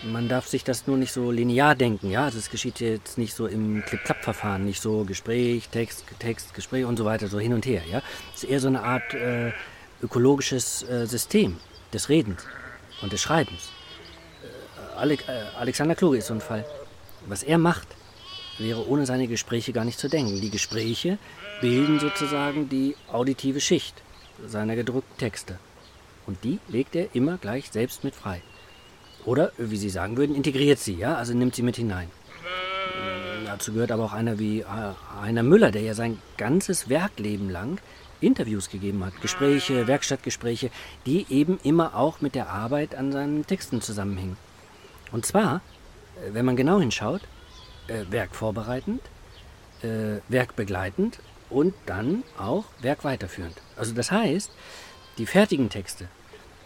Man 0.03 0.29
darf 0.29 0.47
sich 0.47 0.63
das 0.63 0.87
nur 0.87 0.97
nicht 0.97 1.13
so 1.13 1.31
linear 1.31 1.75
denken, 1.75 2.11
ja. 2.11 2.25
Also 2.25 2.39
es 2.39 2.51
geschieht 2.51 2.81
jetzt 2.81 3.19
nicht 3.19 3.35
so 3.35 3.47
im 3.47 3.83
Clip-Clap-Verfahren, 3.85 4.65
nicht 4.65 4.81
so 4.83 5.05
Gespräch, 5.05 5.69
Text, 5.69 6.05
Text, 6.19 6.55
Gespräch 6.55 6.85
und 6.85 6.97
so 6.97 7.05
weiter, 7.05 7.29
so 7.29 7.41
hin 7.41 7.55
und 7.55 7.67
her, 7.67 7.83
ja. 7.91 8.03
Es 8.35 8.45
ist 8.45 8.51
eher 8.51 8.61
so 8.61 8.69
eine 8.69 8.83
Art 8.83 9.15
äh, 9.15 9.53
ökologisches 10.03 10.83
äh, 10.89 11.07
System 11.07 11.57
des 11.93 12.09
Redens 12.09 12.45
und 13.03 13.13
des 13.13 13.23
Schreibens. 13.23 13.71
Äh, 14.43 14.99
Ale 14.99 15.15
äh, 15.15 15.19
Alexander 15.59 15.95
Kluge 15.95 16.19
ist 16.19 16.27
so 16.27 16.35
ein 16.35 16.41
Fall. 16.41 16.65
Was 17.27 17.43
er 17.43 17.59
macht, 17.59 17.89
wäre 18.59 18.87
ohne 18.89 19.07
seine 19.07 19.27
Gespräche 19.27 19.73
gar 19.73 19.85
nicht 19.85 19.99
zu 19.99 20.09
denken. 20.09 20.41
Die 20.41 20.51
Gespräche 20.51 21.19
bilden 21.61 22.01
sozusagen 22.01 22.69
die 22.69 22.97
auditive 23.11 23.61
Schicht 23.61 24.03
seiner 24.47 24.77
gedruckten 24.77 25.17
Texte. 25.19 25.59
Und 26.27 26.43
die 26.45 26.59
legt 26.69 26.97
er 26.97 27.15
immer 27.15 27.39
gleich 27.39 27.71
selbst 27.71 28.05
mit 28.05 28.15
frei. 28.15 28.43
Oder, 29.27 29.51
wie 29.59 29.77
Sie 29.77 29.91
sagen 29.91 30.17
würden, 30.17 30.37
integriert 30.37 30.79
sie, 30.79 30.95
ja, 30.95 31.17
also 31.17 31.35
nimmt 31.35 31.57
sie 31.57 31.63
mit 31.63 31.77
hinein. 31.77 32.09
Dazu 33.45 33.73
gehört 33.73 33.91
aber 33.91 34.05
auch 34.05 34.13
einer 34.13 34.39
wie 34.39 34.61
äh, 34.61 35.43
Müller, 35.43 35.73
der 35.73 35.83
ja 35.83 35.95
sein 35.95 36.19
ganzes 36.37 36.89
Werkleben 36.89 37.51
lang 37.51 37.81
Interviews 38.21 38.71
gegeben 38.71 39.05
hat, 39.05 39.21
Gespräche, 39.21 39.87
Werkstattgespräche, 39.87 40.71
die 41.07 41.27
eben 41.29 41.59
immer 41.65 41.97
auch 41.97 42.21
mit 42.21 42.35
der 42.35 42.51
Arbeit 42.51 42.95
an 42.95 43.13
seinen 43.13 43.47
Texten 43.47 43.81
zusammenhängen. 43.81 44.37
Und 45.11 45.27
zwar, 45.27 45.57
äh, 46.17 46.33
wenn 46.35 46.45
man 46.45 46.57
genau 46.57 46.81
hinschaut, 46.81 47.23
äh, 47.89 48.05
werkvorbereitend, 48.11 49.03
werkbegleitend 50.29 51.21
und 51.51 51.75
dann 51.85 52.25
auch 52.39 52.65
werkweiterführend. 52.81 53.55
Also 53.77 53.93
das 53.93 54.11
heißt, 54.11 54.51
die 55.19 55.27
fertigen 55.27 55.69
Texte 55.69 56.09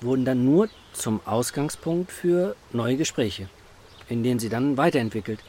wurden 0.00 0.24
dann 0.24 0.44
nur 0.44 0.68
zum 0.92 1.20
Ausgangspunkt 1.24 2.12
für 2.12 2.56
neue 2.72 2.96
Gespräche, 2.96 3.48
in 4.08 4.22
denen 4.22 4.38
sie 4.38 4.48
dann 4.48 4.76
weiterentwickelt 4.76 5.40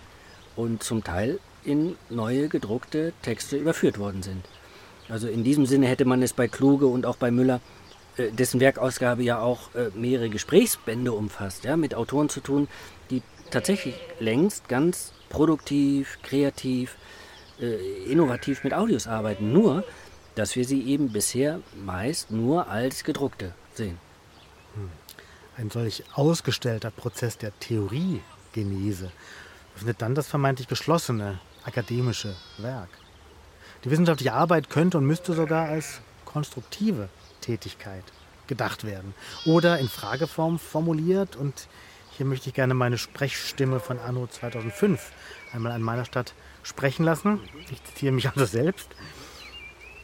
und 0.55 0.83
zum 0.83 1.03
Teil 1.03 1.39
in 1.63 1.95
neue 2.09 2.47
gedruckte 2.47 3.13
Texte 3.21 3.57
überführt 3.57 3.99
worden 3.99 4.23
sind. 4.23 4.45
Also 5.09 5.27
in 5.27 5.43
diesem 5.43 5.65
Sinne 5.65 5.87
hätte 5.87 6.05
man 6.05 6.21
es 6.21 6.33
bei 6.33 6.47
Kluge 6.47 6.87
und 6.87 7.05
auch 7.05 7.17
bei 7.17 7.31
Müller, 7.31 7.59
äh, 8.17 8.31
dessen 8.31 8.59
Werkausgabe 8.59 9.23
ja 9.23 9.39
auch 9.39 9.73
äh, 9.75 9.89
mehrere 9.93 10.29
Gesprächsbände 10.29 11.11
umfasst, 11.11 11.63
ja, 11.63 11.77
mit 11.77 11.95
Autoren 11.95 12.29
zu 12.29 12.39
tun, 12.39 12.67
die 13.09 13.21
tatsächlich 13.51 13.95
längst 14.19 14.69
ganz 14.69 15.13
produktiv, 15.29 16.19
kreativ, 16.23 16.95
äh, 17.59 17.75
innovativ 18.09 18.63
mit 18.63 18.73
Audios 18.73 19.07
arbeiten. 19.07 19.51
Nur, 19.51 19.83
dass 20.35 20.55
wir 20.55 20.65
sie 20.65 20.81
eben 20.83 21.11
bisher 21.11 21.59
meist 21.85 22.31
nur 22.31 22.69
als 22.69 23.03
gedruckte 23.03 23.53
sehen. 23.73 23.97
Ein 25.57 25.69
solch 25.69 26.03
ausgestellter 26.13 26.91
Prozess 26.91 27.37
der 27.37 27.57
Theoriegenese 27.59 29.11
öffnet 29.75 30.01
dann 30.01 30.15
das 30.15 30.27
vermeintlich 30.27 30.67
geschlossene 30.67 31.39
akademische 31.63 32.35
Werk. 32.57 32.89
Die 33.83 33.91
wissenschaftliche 33.91 34.33
Arbeit 34.33 34.69
könnte 34.69 34.97
und 34.97 35.05
müsste 35.05 35.33
sogar 35.33 35.67
als 35.67 36.01
konstruktive 36.25 37.09
Tätigkeit 37.41 38.03
gedacht 38.47 38.85
werden 38.85 39.13
oder 39.45 39.79
in 39.79 39.89
Frageform 39.89 40.59
formuliert 40.59 41.35
und 41.35 41.67
hier 42.11 42.25
möchte 42.25 42.49
ich 42.49 42.55
gerne 42.55 42.73
meine 42.73 42.97
Sprechstimme 42.97 43.79
von 43.79 43.99
Anno 43.99 44.27
2005 44.27 45.11
einmal 45.53 45.71
an 45.71 45.81
meiner 45.81 46.05
Stadt 46.05 46.33
sprechen 46.63 47.03
lassen. 47.03 47.39
Ich 47.71 47.83
zitiere 47.83 48.13
mich 48.13 48.29
also 48.29 48.45
selbst. 48.45 48.89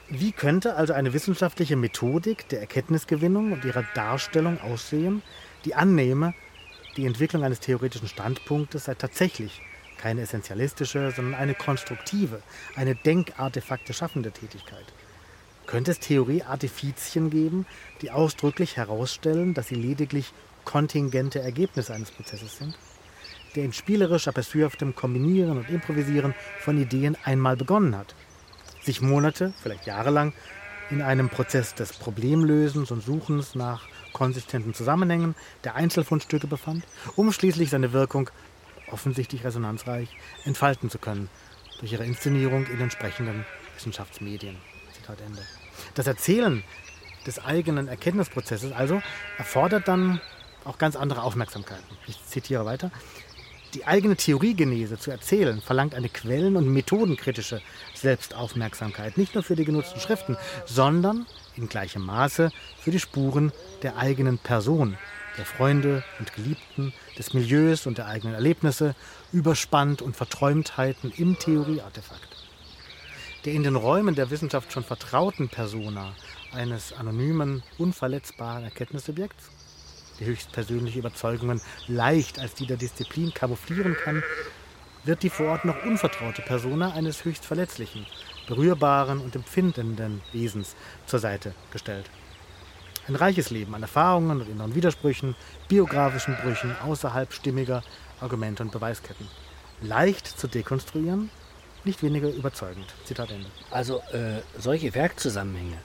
Wie 0.09 0.31
könnte 0.31 0.75
also 0.75 0.93
eine 0.93 1.11
wissenschaftliche 1.11 1.75
Methodik 1.75 2.47
der 2.47 2.61
Erkenntnisgewinnung 2.61 3.51
und 3.51 3.65
ihrer 3.65 3.83
Darstellung 3.93 4.57
aussehen, 4.61 5.21
die 5.65 5.75
annehme, 5.75 6.33
die 6.95 7.05
Entwicklung 7.05 7.43
eines 7.43 7.59
theoretischen 7.59 8.07
Standpunktes 8.07 8.85
sei 8.85 8.95
tatsächlich 8.95 9.61
keine 9.97 10.21
essentialistische, 10.21 11.11
sondern 11.11 11.35
eine 11.35 11.55
konstruktive, 11.55 12.41
eine 12.77 12.95
Denkartefakte 12.95 13.93
schaffende 13.93 14.31
Tätigkeit? 14.31 14.85
Könnte 15.65 15.91
es 15.91 15.99
Theorieartifizien 15.99 17.29
geben, 17.29 17.65
die 18.01 18.09
ausdrücklich 18.11 18.77
herausstellen, 18.77 19.53
dass 19.53 19.67
sie 19.67 19.75
lediglich 19.75 20.31
kontingente 20.63 21.41
Ergebnisse 21.41 21.93
eines 21.93 22.11
Prozesses 22.11 22.57
sind, 22.57 22.77
der 23.57 23.65
in 23.65 23.73
spielerisch 23.73 24.29
aperçuhaftem 24.29 24.93
Kombinieren 24.93 25.57
und 25.57 25.69
Improvisieren 25.69 26.33
von 26.61 26.81
Ideen 26.81 27.17
einmal 27.25 27.57
begonnen 27.57 27.97
hat? 27.97 28.15
Sich 28.87 29.01
Monate, 29.01 29.53
vielleicht 29.61 29.85
jahrelang 29.85 30.33
in 30.89 31.01
einem 31.01 31.29
Prozess 31.29 31.75
des 31.75 31.93
Problemlösens 31.93 32.89
und 32.89 33.03
Suchens 33.03 33.53
nach 33.53 33.87
konsistenten 34.13 34.73
Zusammenhängen 34.73 35.35
der 35.63 35.75
Einzelfundstücke 35.75 36.47
befand, 36.47 36.83
um 37.15 37.31
schließlich 37.31 37.69
seine 37.69 37.93
Wirkung, 37.93 38.29
offensichtlich 38.89 39.43
resonanzreich, 39.43 40.09
entfalten 40.45 40.89
zu 40.89 40.97
können 40.97 41.29
durch 41.79 41.91
ihre 41.91 42.05
Inszenierung 42.05 42.65
in 42.67 42.79
entsprechenden 42.79 43.45
Wissenschaftsmedien. 43.75 44.55
Zitat 44.93 45.19
Ende. 45.21 45.41
Das 45.93 46.07
Erzählen 46.07 46.63
des 47.27 47.43
eigenen 47.43 47.89
Erkenntnisprozesses 47.89 48.71
also 48.71 49.01
erfordert 49.37 49.87
dann 49.89 50.21
auch 50.63 50.77
ganz 50.77 50.95
andere 50.95 51.23
Aufmerksamkeiten. 51.23 51.97
Ich 52.07 52.25
zitiere 52.25 52.65
weiter. 52.65 52.91
Die 53.77 53.85
eigene 53.85 54.15
Theoriegenese 54.15 54.97
zu 54.97 55.11
erzählen 55.11 55.61
verlangt 55.61 55.93
eine 55.93 56.09
quellen- 56.09 56.55
und 56.55 56.67
methodenkritische 56.67 57.61
Selbstaufmerksamkeit, 57.93 59.19
nicht 59.19 59.35
nur 59.35 59.43
für 59.43 59.55
die 59.55 59.65
genutzten 59.65 60.01
Schriften, 60.01 60.35
sondern 60.65 61.27
in 61.55 61.69
gleichem 61.69 62.03
Maße 62.03 62.49
für 62.79 62.89
die 62.89 62.99
Spuren 62.99 63.51
der 63.83 63.95
eigenen 63.97 64.39
Person, 64.39 64.97
der 65.37 65.45
Freunde 65.45 66.03
und 66.17 66.33
Geliebten, 66.33 66.91
des 67.19 67.35
Milieus 67.35 67.85
und 67.85 67.99
der 67.99 68.07
eigenen 68.07 68.33
Erlebnisse, 68.33 68.95
Überspannt 69.31 70.01
und 70.01 70.15
Verträumtheiten 70.15 71.13
im 71.15 71.37
Theorieartefakt. 71.37 72.35
Der 73.45 73.53
in 73.53 73.61
den 73.61 73.75
Räumen 73.75 74.15
der 74.15 74.31
Wissenschaft 74.31 74.73
schon 74.73 74.85
vertrauten 74.85 75.49
Persona 75.49 76.15
eines 76.51 76.93
anonymen, 76.93 77.61
unverletzbaren 77.77 78.63
Erkenntnissubjekts, 78.63 79.51
die 80.19 80.25
höchstpersönliche 80.25 80.99
Überzeugungen 80.99 81.61
leicht 81.87 82.39
als 82.39 82.53
die 82.53 82.65
der 82.65 82.77
Disziplin 82.77 83.33
kamouflieren 83.33 83.95
kann, 83.95 84.23
wird 85.03 85.23
die 85.23 85.29
vor 85.29 85.47
Ort 85.47 85.65
noch 85.65 85.83
unvertraute 85.83 86.41
Persona 86.41 86.93
eines 86.93 87.23
höchst 87.23 87.45
verletzlichen, 87.45 88.05
berührbaren 88.47 89.19
und 89.19 89.35
empfindenden 89.35 90.21
Wesens 90.33 90.75
zur 91.05 91.19
Seite 91.19 91.53
gestellt. 91.71 92.09
Ein 93.07 93.15
reiches 93.15 93.49
Leben 93.49 93.73
an 93.73 93.81
Erfahrungen 93.81 94.41
und 94.41 94.49
inneren 94.49 94.75
Widersprüchen, 94.75 95.35
biografischen 95.69 96.35
Brüchen 96.35 96.75
außerhalb 96.83 97.31
stimmiger 97.31 97.81
Argumente 98.19 98.63
und 98.63 98.71
Beweisketten. 98.73 99.27
Leicht 99.81 100.27
zu 100.27 100.47
dekonstruieren, 100.47 101.29
nicht 101.85 102.03
weniger 102.03 102.29
überzeugend. 102.29 102.93
Zitat 103.05 103.31
Ende. 103.31 103.47
Also 103.71 103.99
äh, 104.11 104.41
solche 104.57 104.93
Werkzusammenhänge 104.93 105.77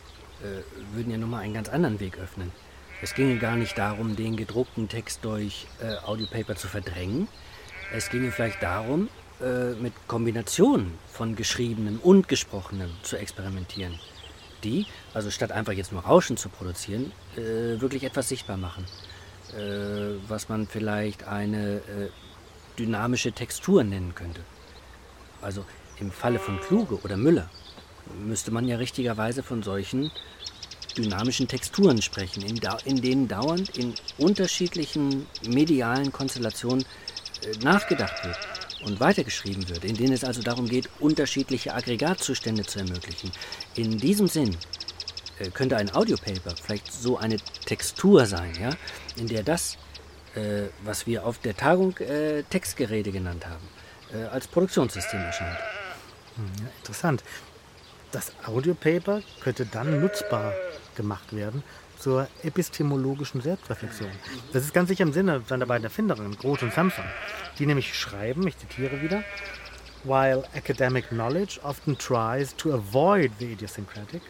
äh, 0.42 0.96
würden 0.96 1.12
ja 1.12 1.18
nochmal 1.18 1.42
einen 1.42 1.54
ganz 1.54 1.68
anderen 1.68 2.00
Weg 2.00 2.18
öffnen. 2.18 2.50
Es 3.02 3.14
ginge 3.14 3.38
gar 3.38 3.56
nicht 3.56 3.76
darum, 3.76 4.16
den 4.16 4.36
gedruckten 4.36 4.88
Text 4.88 5.24
durch 5.24 5.66
äh, 5.82 5.96
Audiopaper 6.06 6.56
zu 6.56 6.68
verdrängen. 6.68 7.28
Es 7.92 8.08
ginge 8.08 8.30
vielleicht 8.30 8.62
darum, 8.62 9.08
äh, 9.40 9.72
mit 9.74 9.92
Kombinationen 10.06 10.94
von 11.08 11.36
geschriebenem 11.36 11.98
und 11.98 12.28
gesprochenem 12.28 12.90
zu 13.02 13.16
experimentieren 13.16 13.98
die, 14.64 14.86
also 15.14 15.30
statt 15.30 15.52
einfach 15.52 15.72
jetzt 15.72 15.92
nur 15.92 16.02
Rauschen 16.02 16.36
zu 16.36 16.48
produzieren, 16.48 17.12
äh, 17.36 17.80
wirklich 17.80 18.04
etwas 18.04 18.28
sichtbar 18.28 18.56
machen. 18.56 18.84
Äh, 19.56 20.18
was 20.28 20.48
man 20.48 20.66
vielleicht 20.66 21.24
eine 21.24 21.76
äh, 21.76 22.08
dynamische 22.78 23.32
Textur 23.32 23.84
nennen 23.84 24.14
könnte. 24.14 24.40
Also 25.42 25.64
im 25.98 26.10
Falle 26.10 26.38
von 26.38 26.60
Kluge 26.60 27.00
oder 27.02 27.16
Müller 27.16 27.50
müsste 28.24 28.50
man 28.50 28.66
ja 28.66 28.76
richtigerweise 28.76 29.42
von 29.42 29.62
solchen 29.62 30.10
dynamischen 30.96 31.48
Texturen 31.48 32.00
sprechen, 32.02 32.42
in, 32.42 32.60
in 32.84 33.02
denen 33.02 33.28
dauernd 33.28 33.76
in 33.76 33.94
unterschiedlichen 34.18 35.26
medialen 35.46 36.12
Konstellationen 36.12 36.84
äh, 37.42 37.64
nachgedacht 37.64 38.24
wird 38.24 38.38
und 38.84 39.00
weitergeschrieben 39.00 39.68
wird, 39.68 39.84
in 39.84 39.96
denen 39.96 40.12
es 40.12 40.24
also 40.24 40.42
darum 40.42 40.68
geht, 40.68 40.88
unterschiedliche 40.98 41.74
Aggregatzustände 41.74 42.64
zu 42.64 42.80
ermöglichen. 42.80 43.30
In 43.76 43.98
diesem 43.98 44.26
Sinn 44.26 44.56
äh, 45.38 45.50
könnte 45.50 45.76
ein 45.76 45.94
Audiopaper 45.94 46.54
vielleicht 46.62 46.92
so 46.92 47.18
eine 47.18 47.36
Textur 47.66 48.26
sein, 48.26 48.52
ja, 48.60 48.70
in 49.16 49.28
der 49.28 49.42
das, 49.42 49.76
äh, 50.34 50.64
was 50.84 51.06
wir 51.06 51.24
auf 51.26 51.38
der 51.38 51.56
Tagung 51.56 51.96
äh, 51.98 52.42
Textgeräte 52.44 53.12
genannt 53.12 53.46
haben, 53.46 53.68
äh, 54.14 54.26
als 54.26 54.46
Produktionssystem 54.46 55.20
erscheint. 55.20 55.58
Hm, 56.36 56.64
ja, 56.64 56.70
interessant. 56.78 57.22
Das 58.10 58.32
Audiopaper 58.44 59.22
könnte 59.42 59.64
dann 59.64 60.00
nutzbar 60.00 60.52
gemacht 60.94 61.34
werden 61.34 61.62
zur 61.98 62.26
epistemologischen 62.42 63.40
Selbstreflexion. 63.40 64.10
Das 64.52 64.64
ist 64.64 64.74
ganz 64.74 64.88
sicher 64.88 65.04
im 65.04 65.12
Sinne 65.12 65.42
seiner 65.46 65.66
beiden 65.66 65.84
Erfinderinnen, 65.84 66.36
Groth 66.36 66.62
und 66.62 66.72
Samson, 66.72 67.04
die 67.58 67.66
nämlich 67.66 67.96
schreiben, 67.96 68.46
ich 68.46 68.58
zitiere 68.58 69.02
wieder, 69.02 69.22
While 70.04 70.42
academic 70.52 71.10
knowledge 71.10 71.60
often 71.62 71.96
tries 71.96 72.56
to 72.56 72.72
avoid 72.72 73.30
the 73.38 73.52
idiosyncratic, 73.52 74.22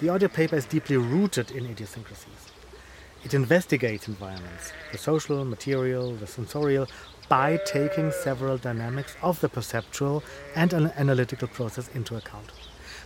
the 0.00 0.08
audio 0.08 0.28
paper 0.28 0.56
is 0.56 0.68
deeply 0.68 0.96
rooted 0.96 1.50
in 1.50 1.64
idiosyncrasies. 1.66 2.52
It 3.24 3.34
investigates 3.34 4.06
environments, 4.06 4.72
the 4.92 4.98
social, 4.98 5.44
material, 5.44 6.14
the 6.14 6.28
sensorial, 6.28 6.86
by 7.28 7.58
taking 7.66 8.12
several 8.12 8.56
dynamics 8.56 9.16
of 9.20 9.40
the 9.40 9.48
perceptual 9.48 10.22
and 10.54 10.72
an 10.72 10.92
analytical 10.96 11.48
process 11.48 11.88
into 11.94 12.16
account. 12.16 12.52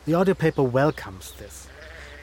The 0.04 0.14
audio 0.14 0.34
paper 0.34 0.62
welcomes 0.62 1.32
this 1.38 1.68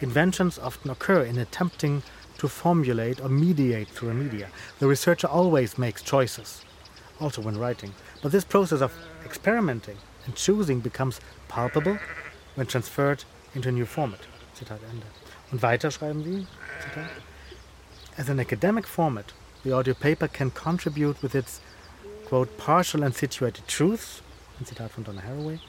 Inventions 0.01 0.57
often 0.57 0.89
occur 0.89 1.23
in 1.23 1.37
attempting 1.37 2.01
to 2.39 2.47
formulate 2.47 3.21
or 3.21 3.29
mediate 3.29 3.87
through 3.87 4.09
a 4.09 4.13
media. 4.13 4.47
The 4.79 4.87
researcher 4.87 5.27
always 5.27 5.77
makes 5.77 6.01
choices, 6.01 6.65
also 7.19 7.41
when 7.41 7.59
writing. 7.59 7.93
But 8.23 8.31
this 8.31 8.43
process 8.43 8.81
of 8.81 8.91
experimenting 9.23 9.97
and 10.25 10.35
choosing 10.35 10.79
becomes 10.79 11.19
palpable 11.47 11.99
when 12.55 12.65
transferred 12.65 13.23
into 13.53 13.69
a 13.69 13.71
new 13.71 13.85
format. 13.85 14.21
Zitat 14.55 14.79
Ende. 14.89 15.05
Und 15.51 15.61
weiter 15.61 15.91
schreiben 15.91 16.23
Sie, 16.23 16.47
Zitat, 16.81 17.09
As 18.17 18.29
an 18.29 18.39
academic 18.39 18.87
format, 18.87 19.33
the 19.63 19.71
audio 19.71 19.93
paper 19.93 20.27
can 20.27 20.49
contribute 20.49 21.21
with 21.21 21.35
its, 21.35 21.61
quote, 22.25 22.57
partial 22.57 23.03
and 23.03 23.13
situated 23.13 23.67
truths, 23.67 24.21
ein 24.59 24.65
Zitat 24.65 24.91
von 24.91 25.03
Donna 25.03 25.21
Haraway, 25.21 25.59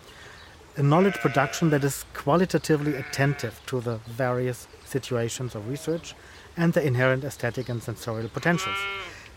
a 0.76 0.82
knowledge 0.82 1.16
production 1.16 1.68
that 1.68 1.84
is 1.84 2.04
qualitatively 2.14 2.94
attentive 2.94 3.60
to 3.66 3.80
the 3.80 3.96
various 4.06 4.66
situations 4.86 5.54
of 5.54 5.68
research 5.68 6.14
and 6.56 6.72
the 6.72 6.86
inherent 6.86 7.24
aesthetic 7.24 7.68
and 7.68 7.82
sensorial 7.82 8.28
potentials. 8.30 8.76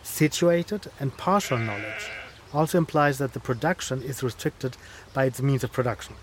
Situated 0.01 0.89
and 0.99 1.17
partial 1.17 1.57
knowledge 1.57 2.09
also 2.53 2.77
implies 2.77 3.17
that 3.17 3.33
the 3.33 3.39
production 3.39 4.01
is 4.01 4.23
restricted 4.23 4.77
by 5.13 5.25
its 5.25 5.41
means 5.41 5.63
of 5.63 5.71
production 5.71 6.15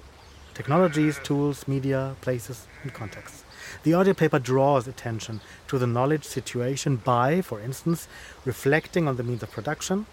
technologies, 0.54 1.18
tools, 1.22 1.66
media, 1.66 2.14
places, 2.20 2.66
and 2.82 2.92
contexts. 2.92 3.42
The 3.84 3.94
audio 3.94 4.12
paper 4.12 4.38
draws 4.38 4.86
attention 4.86 5.40
to 5.68 5.78
the 5.78 5.86
knowledge 5.86 6.24
situation 6.24 6.96
by, 6.96 7.40
for 7.40 7.58
instance, 7.58 8.06
reflecting 8.44 9.08
on 9.08 9.16
the 9.16 9.22
means 9.22 9.42
of 9.42 9.50
production. 9.50 10.04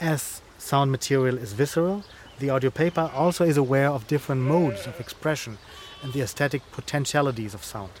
As 0.00 0.42
sound 0.58 0.90
material 0.90 1.38
is 1.38 1.52
visceral, 1.52 2.02
the 2.38 2.50
audio 2.50 2.70
paper 2.70 3.10
also 3.14 3.44
is 3.44 3.56
aware 3.56 3.90
of 3.90 4.06
different 4.06 4.42
modes 4.42 4.86
of 4.86 5.00
expression 5.00 5.58
and 6.02 6.12
the 6.12 6.20
aesthetic 6.20 6.62
potentialities 6.72 7.54
of 7.54 7.64
sound. 7.64 7.92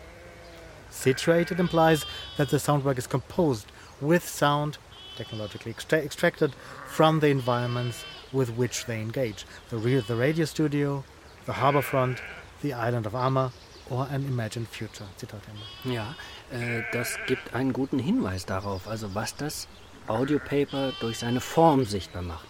Situated 0.90 1.58
implies 1.58 2.04
that 2.36 2.50
the 2.50 2.58
sound 2.58 2.84
work 2.84 2.98
is 2.98 3.06
composed 3.06 3.66
with 4.00 4.28
sound, 4.28 4.78
technologically 5.16 5.70
extra 5.70 5.98
extracted 5.98 6.54
from 6.86 7.20
the 7.20 7.28
environments 7.28 8.04
with 8.32 8.50
which 8.50 8.86
they 8.86 9.00
engage. 9.00 9.46
The, 9.70 9.76
the 9.76 10.16
radio 10.16 10.44
studio, 10.44 11.04
the 11.46 11.54
harbor 11.54 11.82
front, 11.82 12.20
the 12.62 12.72
island 12.72 13.06
of 13.06 13.14
Amma 13.14 13.52
or 13.90 14.06
an 14.10 14.24
imagined 14.26 14.68
future. 14.68 15.06
Zitat 15.16 15.40
Ende. 15.48 15.94
Ja, 15.94 16.14
äh, 16.50 16.82
das 16.92 17.16
gibt 17.26 17.54
einen 17.54 17.72
guten 17.72 17.98
Hinweis 17.98 18.44
darauf, 18.44 18.88
also 18.88 19.14
was 19.14 19.36
das 19.36 19.68
Audiopaper 20.08 20.92
durch 21.00 21.18
seine 21.18 21.40
Form 21.40 21.84
sichtbar 21.84 22.22
macht. 22.22 22.46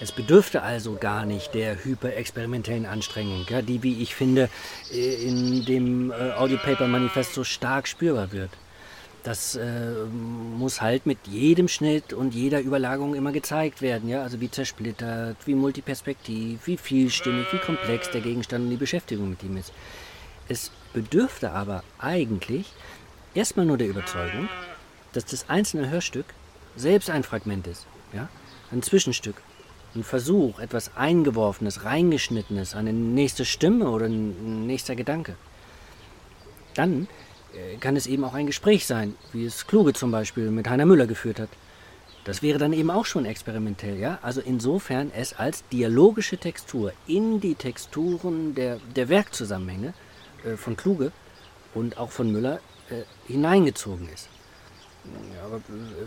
Es 0.00 0.10
bedürfte 0.10 0.62
also 0.62 0.96
gar 0.96 1.24
nicht 1.24 1.54
der 1.54 1.84
hyperexperimentellen 1.84 2.84
Anstrengung, 2.84 3.46
ja, 3.48 3.62
die, 3.62 3.82
wie 3.82 4.02
ich 4.02 4.14
finde, 4.14 4.50
äh, 4.92 5.14
in 5.14 5.64
dem 5.64 6.10
äh, 6.10 6.32
Audiopaper-Manifest 6.32 7.34
so 7.34 7.44
stark 7.44 7.86
spürbar 7.86 8.32
wird. 8.32 8.50
Das 9.22 9.56
äh, 9.56 9.92
muss 10.10 10.82
halt 10.82 11.06
mit 11.06 11.18
jedem 11.26 11.68
Schnitt 11.68 12.12
und 12.12 12.34
jeder 12.34 12.60
Überlagerung 12.60 13.14
immer 13.14 13.32
gezeigt 13.32 13.80
werden, 13.80 14.08
ja, 14.08 14.22
also 14.22 14.40
wie 14.40 14.50
zersplittert, 14.50 15.36
wie 15.46 15.54
multiperspektiv, 15.54 16.60
wie 16.66 16.76
vielstimmig, 16.76 17.46
wie 17.52 17.58
komplex 17.58 18.10
der 18.10 18.20
Gegenstand 18.20 18.64
und 18.64 18.70
die 18.70 18.76
Beschäftigung 18.76 19.30
mit 19.30 19.42
ihm 19.42 19.56
ist. 19.56 19.72
Es 20.48 20.70
bedürfte 20.92 21.52
aber 21.52 21.84
eigentlich 21.98 22.70
erstmal 23.32 23.64
nur 23.64 23.78
der 23.78 23.88
Überzeugung, 23.88 24.48
dass 25.12 25.24
das 25.24 25.48
einzelne 25.48 25.88
Hörstück 25.88 26.26
selbst 26.76 27.08
ein 27.08 27.22
Fragment 27.22 27.66
ist, 27.66 27.86
ja, 28.12 28.28
ein 28.72 28.82
Zwischenstück 28.82 29.36
ein 29.94 30.04
Versuch, 30.04 30.58
etwas 30.58 30.96
Eingeworfenes, 30.96 31.84
Reingeschnittenes, 31.84 32.74
eine 32.74 32.92
nächste 32.92 33.44
Stimme 33.44 33.88
oder 33.88 34.06
ein 34.06 34.66
nächster 34.66 34.96
Gedanke. 34.96 35.36
Dann 36.74 37.08
äh, 37.54 37.76
kann 37.76 37.96
es 37.96 38.06
eben 38.06 38.24
auch 38.24 38.34
ein 38.34 38.46
Gespräch 38.46 38.86
sein, 38.86 39.14
wie 39.32 39.44
es 39.44 39.66
Kluge 39.66 39.92
zum 39.92 40.10
Beispiel 40.10 40.50
mit 40.50 40.68
Heiner 40.68 40.86
Müller 40.86 41.06
geführt 41.06 41.38
hat. 41.38 41.50
Das 42.24 42.42
wäre 42.42 42.58
dann 42.58 42.72
eben 42.72 42.90
auch 42.90 43.04
schon 43.04 43.26
experimentell, 43.26 43.98
ja? 43.98 44.18
Also 44.22 44.40
insofern 44.40 45.12
es 45.14 45.34
als 45.34 45.62
dialogische 45.68 46.38
Textur 46.38 46.92
in 47.06 47.40
die 47.40 47.54
Texturen 47.54 48.54
der, 48.54 48.78
der 48.96 49.08
Werkzusammenhänge 49.10 49.92
äh, 50.44 50.56
von 50.56 50.76
Kluge 50.76 51.12
und 51.74 51.98
auch 51.98 52.10
von 52.10 52.32
Müller 52.32 52.60
äh, 52.88 53.02
hineingezogen 53.26 54.08
ist. 54.08 54.28
Ja, 55.34 55.44
aber 55.44 55.60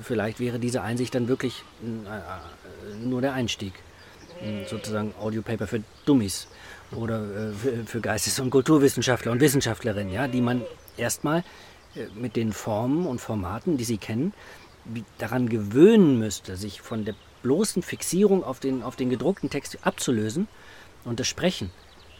vielleicht 0.03 0.39
wäre 0.39 0.59
diese 0.59 0.81
Einsicht 0.81 1.13
dann 1.15 1.27
wirklich 1.27 1.63
äh, 1.83 3.05
nur 3.05 3.21
der 3.21 3.33
Einstieg. 3.33 3.73
sozusagen 4.69 5.13
Audiopaper 5.19 5.65
für 5.65 5.81
Dummies 6.05 6.47
oder 6.91 7.49
äh, 7.49 7.85
für, 7.85 8.01
Geistes- 8.01 8.39
und 8.39 8.49
Kulturwissenschaftler 8.49 9.31
und 9.31 9.41
Wissenschaftlerinnen, 9.41 10.13
ja, 10.13 10.27
die 10.27 10.41
man 10.41 10.61
erstmal 10.95 11.43
äh, 11.95 12.07
mit 12.15 12.35
den 12.35 12.53
Formen 12.53 13.05
und 13.05 13.19
Formaten, 13.19 13.77
die 13.77 13.83
sie 13.83 13.97
kennen, 13.97 14.33
daran 15.17 15.49
gewöhnen 15.49 16.17
müsste, 16.17 16.55
sich 16.55 16.81
von 16.81 17.03
der 17.03 17.15
bloßen 17.43 17.83
Fixierung 17.83 18.43
auf 18.43 18.59
den, 18.59 18.83
auf 18.83 18.95
den 18.95 19.09
gedruckten 19.09 19.49
Text 19.49 19.79
abzulösen 19.81 20.47
und 21.03 21.19
das 21.19 21.27
Sprechen, 21.27 21.71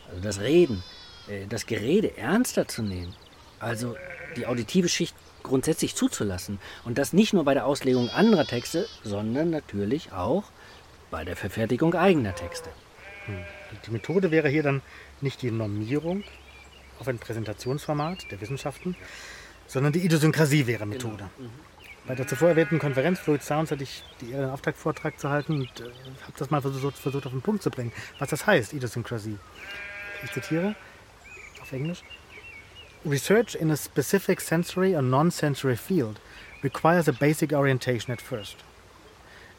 also 0.10 0.22
das 0.22 0.40
Reden, 0.40 0.84
äh, 1.28 1.48
das 1.48 1.66
Gerede 1.66 2.18
ernster 2.18 2.68
zu 2.68 2.82
nehmen. 2.82 3.14
Also 3.60 3.96
die 4.36 4.46
auditive 4.46 4.90
Schicht 4.90 5.16
grundsätzlich 5.48 5.96
zuzulassen. 5.96 6.60
Und 6.86 6.98
das 6.98 7.14
nicht 7.14 7.34
nur 7.34 7.44
bei 7.44 7.54
der 7.54 7.66
Auslegung 7.66 8.10
anderer 8.10 8.46
Texte, 8.46 8.88
sondern 9.04 9.50
natürlich 9.50 10.12
auch 10.12 10.44
bei 11.10 11.24
der 11.24 11.36
Verfertigung 11.36 11.96
eigener 11.96 12.36
Texte. 12.36 12.70
Hm. 13.26 13.44
Die 13.86 13.92
Methode 13.92 14.32
wäre 14.32 14.50
hier 14.50 14.64
dann 14.64 14.82
nicht 15.22 15.42
die 15.42 15.52
Normierung 15.52 16.24
auf 17.00 17.08
ein 17.08 17.20
Präsentationsformat 17.20 18.32
der 18.32 18.42
Wissenschaften, 18.42 18.96
sondern 19.68 19.94
die 19.94 20.00
Idiosynkrasie 20.00 20.68
wäre 20.68 20.86
Methode. 20.86 21.30
Genau. 21.38 21.50
Mhm. 21.50 21.68
Bei 22.08 22.16
der 22.16 22.26
zuvor 22.26 22.48
erwähnten 22.50 22.80
Konferenz 22.80 23.20
Fluid 23.20 23.44
Sounds 23.44 23.70
hatte 23.70 23.84
ich 23.84 24.02
die 24.22 24.32
Ehre, 24.32 24.44
einen 24.44 24.52
Auftaktvortrag 24.52 25.20
zu 25.20 25.30
halten 25.30 25.60
und 25.60 25.80
äh, 25.82 25.84
habe 26.24 26.34
das 26.38 26.50
mal 26.50 26.62
versucht, 26.62 26.98
versucht 26.98 27.26
auf 27.26 27.34
den 27.34 27.42
Punkt 27.42 27.62
zu 27.62 27.70
bringen, 27.70 27.92
was 28.18 28.30
das 28.30 28.48
heißt, 28.48 28.72
Idiosynkrasie. 28.74 29.38
Ich 30.24 30.32
zitiere 30.32 30.76
auf 31.62 31.72
Englisch. 31.74 32.04
Research 33.06 33.54
in 33.54 33.70
a 33.70 33.78
specific 33.78 34.42
sensory 34.42 34.96
or 34.96 35.04
non-sensory 35.04 35.76
field 35.76 36.20
requires 36.64 37.08
a 37.08 37.14
basic 37.14 37.54
orientation 37.54 38.12
at 38.12 38.20
first. 38.20 38.58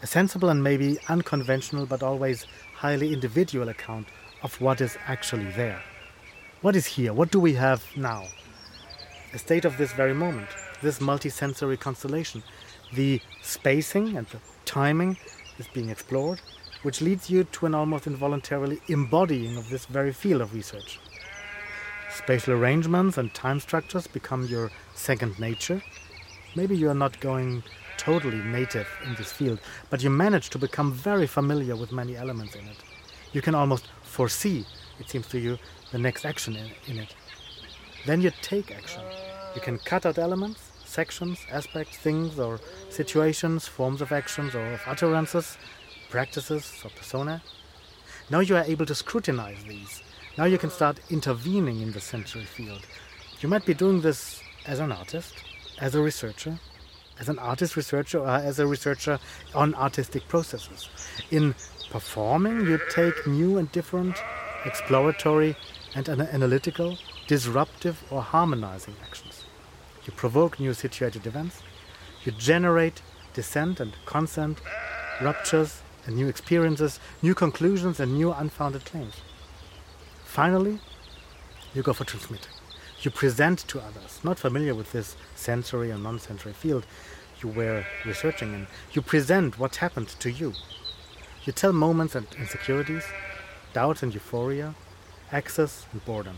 A 0.02 0.08
sensible 0.08 0.48
and 0.48 0.62
maybe 0.62 0.98
unconventional 1.08 1.86
but 1.86 2.02
always 2.02 2.46
highly 2.74 3.12
individual 3.12 3.68
account 3.68 4.08
of 4.42 4.60
what 4.60 4.80
is 4.80 4.98
actually 5.06 5.50
there. 5.52 5.80
What 6.62 6.74
is 6.74 6.86
here? 6.86 7.12
What 7.12 7.30
do 7.30 7.38
we 7.38 7.54
have 7.54 7.84
now? 7.96 8.26
A 9.32 9.38
state 9.38 9.64
of 9.64 9.78
this 9.78 9.92
very 9.92 10.14
moment, 10.14 10.48
this 10.82 10.98
multisensory 10.98 11.78
constellation. 11.78 12.42
The 12.92 13.20
spacing 13.42 14.16
and 14.16 14.26
the 14.26 14.40
timing 14.64 15.16
is 15.58 15.68
being 15.68 15.90
explored, 15.90 16.40
which 16.82 17.00
leads 17.00 17.30
you 17.30 17.44
to 17.44 17.66
an 17.66 17.74
almost 17.74 18.08
involuntarily 18.08 18.80
embodying 18.88 19.56
of 19.56 19.70
this 19.70 19.86
very 19.86 20.12
field 20.12 20.42
of 20.42 20.54
research. 20.54 20.98
Spatial 22.10 22.54
arrangements 22.54 23.18
and 23.18 23.32
time 23.34 23.60
structures 23.60 24.06
become 24.06 24.46
your 24.46 24.70
second 24.94 25.38
nature. 25.38 25.82
Maybe 26.56 26.76
you 26.76 26.88
are 26.88 26.94
not 26.94 27.20
going 27.20 27.62
totally 27.98 28.38
native 28.38 28.88
in 29.04 29.14
this 29.16 29.30
field, 29.30 29.60
but 29.90 30.02
you 30.02 30.08
manage 30.08 30.48
to 30.50 30.58
become 30.58 30.92
very 30.92 31.26
familiar 31.26 31.76
with 31.76 31.92
many 31.92 32.16
elements 32.16 32.54
in 32.54 32.66
it. 32.66 32.76
You 33.32 33.42
can 33.42 33.54
almost 33.54 33.88
foresee, 34.02 34.64
it 34.98 35.10
seems 35.10 35.26
to 35.28 35.38
you, 35.38 35.58
the 35.92 35.98
next 35.98 36.24
action 36.24 36.56
in, 36.56 36.70
in 36.86 36.98
it. 36.98 37.14
Then 38.06 38.22
you 38.22 38.32
take 38.40 38.70
action. 38.74 39.02
You 39.54 39.60
can 39.60 39.78
cut 39.78 40.06
out 40.06 40.18
elements, 40.18 40.60
sections, 40.86 41.38
aspects, 41.50 41.98
things, 41.98 42.38
or 42.38 42.58
situations, 42.88 43.68
forms 43.68 44.00
of 44.00 44.12
actions, 44.12 44.54
or 44.54 44.66
of 44.72 44.80
utterances, 44.86 45.58
practices, 46.08 46.80
or 46.84 46.90
persona. 46.90 47.42
Now 48.30 48.40
you 48.40 48.56
are 48.56 48.64
able 48.64 48.86
to 48.86 48.94
scrutinize 48.94 49.62
these 49.64 50.02
now 50.38 50.44
you 50.44 50.56
can 50.56 50.70
start 50.70 51.00
intervening 51.10 51.80
in 51.80 51.90
the 51.90 52.00
sensory 52.00 52.44
field. 52.44 52.86
You 53.40 53.48
might 53.48 53.66
be 53.66 53.74
doing 53.74 54.00
this 54.00 54.40
as 54.66 54.78
an 54.78 54.92
artist, 54.92 55.34
as 55.80 55.96
a 55.96 56.00
researcher, 56.00 56.60
as 57.18 57.28
an 57.28 57.40
artist 57.40 57.76
researcher, 57.76 58.20
or 58.20 58.28
as 58.28 58.60
a 58.60 58.66
researcher 58.66 59.18
on 59.52 59.74
artistic 59.74 60.28
processes. 60.28 60.88
In 61.32 61.56
performing, 61.90 62.60
you 62.60 62.78
take 62.88 63.26
new 63.26 63.58
and 63.58 63.70
different, 63.72 64.22
exploratory 64.64 65.56
and 65.96 66.08
analytical, 66.08 66.96
disruptive, 67.26 68.00
or 68.08 68.22
harmonizing 68.22 68.94
actions. 69.02 69.44
You 70.06 70.12
provoke 70.12 70.60
new 70.60 70.72
situated 70.72 71.26
events. 71.26 71.62
You 72.22 72.30
generate 72.30 73.02
dissent 73.34 73.80
and 73.80 73.92
consent, 74.06 74.60
ruptures 75.20 75.82
and 76.06 76.14
new 76.14 76.28
experiences, 76.28 77.00
new 77.22 77.34
conclusions 77.34 77.98
and 77.98 78.14
new 78.14 78.32
unfounded 78.32 78.84
claims. 78.84 79.16
Finally, 80.28 80.78
you 81.74 81.82
go 81.82 81.94
for 81.94 82.04
transmitting. 82.04 82.52
You 83.00 83.10
present 83.10 83.60
to 83.68 83.80
others, 83.80 84.20
not 84.22 84.38
familiar 84.38 84.74
with 84.74 84.92
this 84.92 85.16
sensory 85.34 85.90
and 85.90 86.02
non 86.02 86.18
sensory 86.20 86.52
field 86.52 86.86
you 87.42 87.48
were 87.48 87.84
researching 88.04 88.52
in. 88.52 88.66
You 88.92 89.00
present 89.00 89.58
what 89.58 89.76
happened 89.76 90.08
to 90.20 90.30
you. 90.30 90.52
You 91.44 91.52
tell 91.54 91.72
moments 91.72 92.14
and 92.14 92.26
insecurities, 92.38 93.04
doubts 93.72 94.02
and 94.02 94.12
euphoria, 94.12 94.74
access 95.32 95.86
and 95.92 96.04
boredom. 96.04 96.36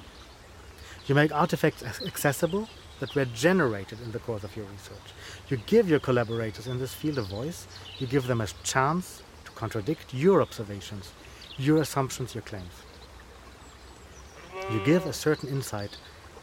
You 1.07 1.17
make 1.17 1.35
artifacts 1.35 1.83
accessible 1.83 2.69
that 3.01 3.17
were 3.17 3.25
generated 3.25 4.01
in 4.03 4.13
the 4.13 4.21
course 4.21 4.45
of 4.45 4.57
your 4.57 4.67
research. 4.67 5.09
You 5.49 5.57
give 5.67 5.91
your 5.91 6.01
collaborators 6.01 6.69
in 6.69 6.79
this 6.79 6.95
field 6.95 7.19
a 7.19 7.23
voice. 7.23 7.67
You 7.99 8.07
give 8.07 8.29
them 8.29 8.41
a 8.41 8.47
chance 8.63 9.23
to 9.47 9.51
contradict 9.51 10.15
your 10.15 10.41
observations, 10.41 11.11
your 11.59 11.79
assumptions, 11.79 12.37
your 12.37 12.43
claims. 12.43 12.85
You 14.73 14.79
give 14.85 15.05
a 15.05 15.13
certain 15.13 15.49
insight 15.49 15.91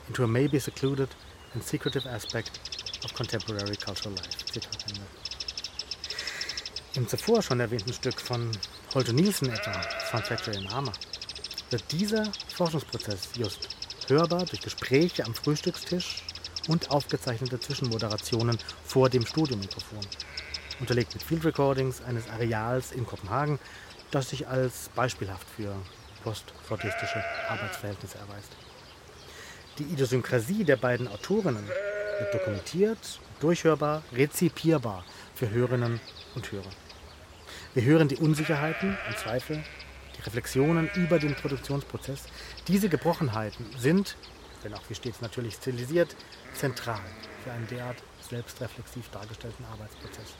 into 0.10 0.26
a 0.26 0.28
maybe 0.28 0.60
secluded 0.60 1.08
and 1.54 1.64
secretive 1.64 2.06
aspect 2.06 2.60
of 3.06 3.14
contemporary 3.14 3.78
cultural 3.78 4.16
life. 4.16 4.46
Zitat 4.52 4.84
Ende. 4.90 5.02
Im 6.96 7.08
zuvor 7.08 7.42
schon 7.42 7.62
erwähnten 7.62 7.94
Stück 7.94 8.20
von 8.20 8.52
Holte 8.94 9.14
Nielsen 9.14 9.50
etwa, 9.50 9.82
Sound 10.12 10.26
Factory 10.26 10.58
in 10.58 10.68
Arma, 10.68 10.92
wird 11.70 11.90
dieser 11.94 12.30
Forschungsprozess 12.54 13.30
just 13.38 13.70
hörbar 14.10 14.46
durch 14.46 14.62
Gespräche 14.62 15.26
am 15.26 15.34
Frühstückstisch 15.34 16.24
und 16.68 16.92
aufgezeichnete 16.92 17.62
Zwischenmoderationen 17.62 18.58
vor 18.84 19.10
dem 19.10 19.26
Studiomikrofon, 19.26 20.06
unterlegt 20.82 21.14
mit 21.14 21.24
Field 21.24 21.46
Recordings 21.46 22.02
eines 22.02 22.28
Areals 22.28 22.92
in 22.92 23.06
Kopenhagen, 23.06 23.58
das 24.12 24.32
sich 24.32 24.50
als 24.50 24.90
beispielhaft 24.96 25.48
für 25.56 25.74
postfordistische 26.24 27.24
Arbeitsverhältnisse 27.50 28.18
erweist. 28.18 28.52
Die 29.78 29.84
Idiosynkrasie 29.84 30.64
der 30.64 30.78
beiden 30.78 31.08
Autorinnen 31.08 31.68
wird 32.20 32.34
dokumentiert, 32.34 33.20
durchhörbar, 33.40 34.04
rezipierbar 34.14 35.06
für 35.36 35.50
Hörerinnen 35.50 36.00
und 36.36 36.52
Hörer. 36.52 36.70
Wir 37.74 37.84
hören 37.84 38.08
die 38.08 38.18
Unsicherheiten 38.18 38.98
und 39.08 39.18
Zweifel, 39.20 39.64
die 40.18 40.22
Reflexionen 40.22 40.90
über 40.96 41.20
den 41.20 41.36
Produktionsprozess. 41.36 42.24
Diese 42.68 42.90
Gebrochenheiten 42.90 43.68
sind, 43.78 44.18
wenn 44.64 44.74
auch 44.74 44.82
wie 44.90 44.96
stets 44.96 45.22
natürlich 45.22 45.54
stilisiert, 45.56 46.16
zentral 46.54 47.00
für 47.44 47.52
einen 47.52 47.68
derart 47.68 47.98
selbstreflexiv 48.28 49.10
dargestellten 49.12 49.64
Arbeitsprozess. 49.66 50.34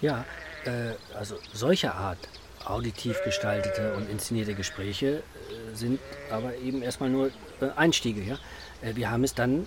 Ja, 0.00 0.24
äh, 0.64 0.94
also 1.16 1.38
solcher 1.52 1.94
Art 1.94 2.18
auditiv 2.64 3.22
gestaltete 3.24 3.94
und 3.94 4.08
inszenierte 4.10 4.54
Gespräche 4.54 5.16
äh, 5.16 5.74
sind 5.74 6.00
aber 6.30 6.56
eben 6.56 6.82
erstmal 6.82 7.10
nur 7.10 7.28
äh, 7.60 7.68
Einstiege. 7.76 8.22
Ja? 8.22 8.38
Äh, 8.82 8.96
wir 8.96 9.10
haben 9.10 9.24
es 9.24 9.34
dann 9.34 9.66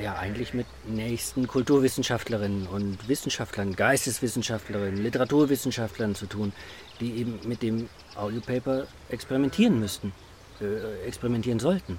ja 0.00 0.14
eigentlich 0.14 0.54
mit 0.54 0.66
nächsten 0.86 1.48
Kulturwissenschaftlerinnen 1.48 2.68
und 2.68 3.08
Wissenschaftlern, 3.08 3.74
Geisteswissenschaftlerinnen, 3.74 5.02
Literaturwissenschaftlern 5.02 6.14
zu 6.14 6.26
tun, 6.26 6.52
die 7.00 7.16
eben 7.16 7.40
mit 7.44 7.62
dem 7.62 7.88
Audiopaper 8.14 8.86
experimentieren 9.08 9.80
müssten, 9.80 10.12
äh, 10.60 11.04
experimentieren 11.04 11.58
sollten, 11.58 11.98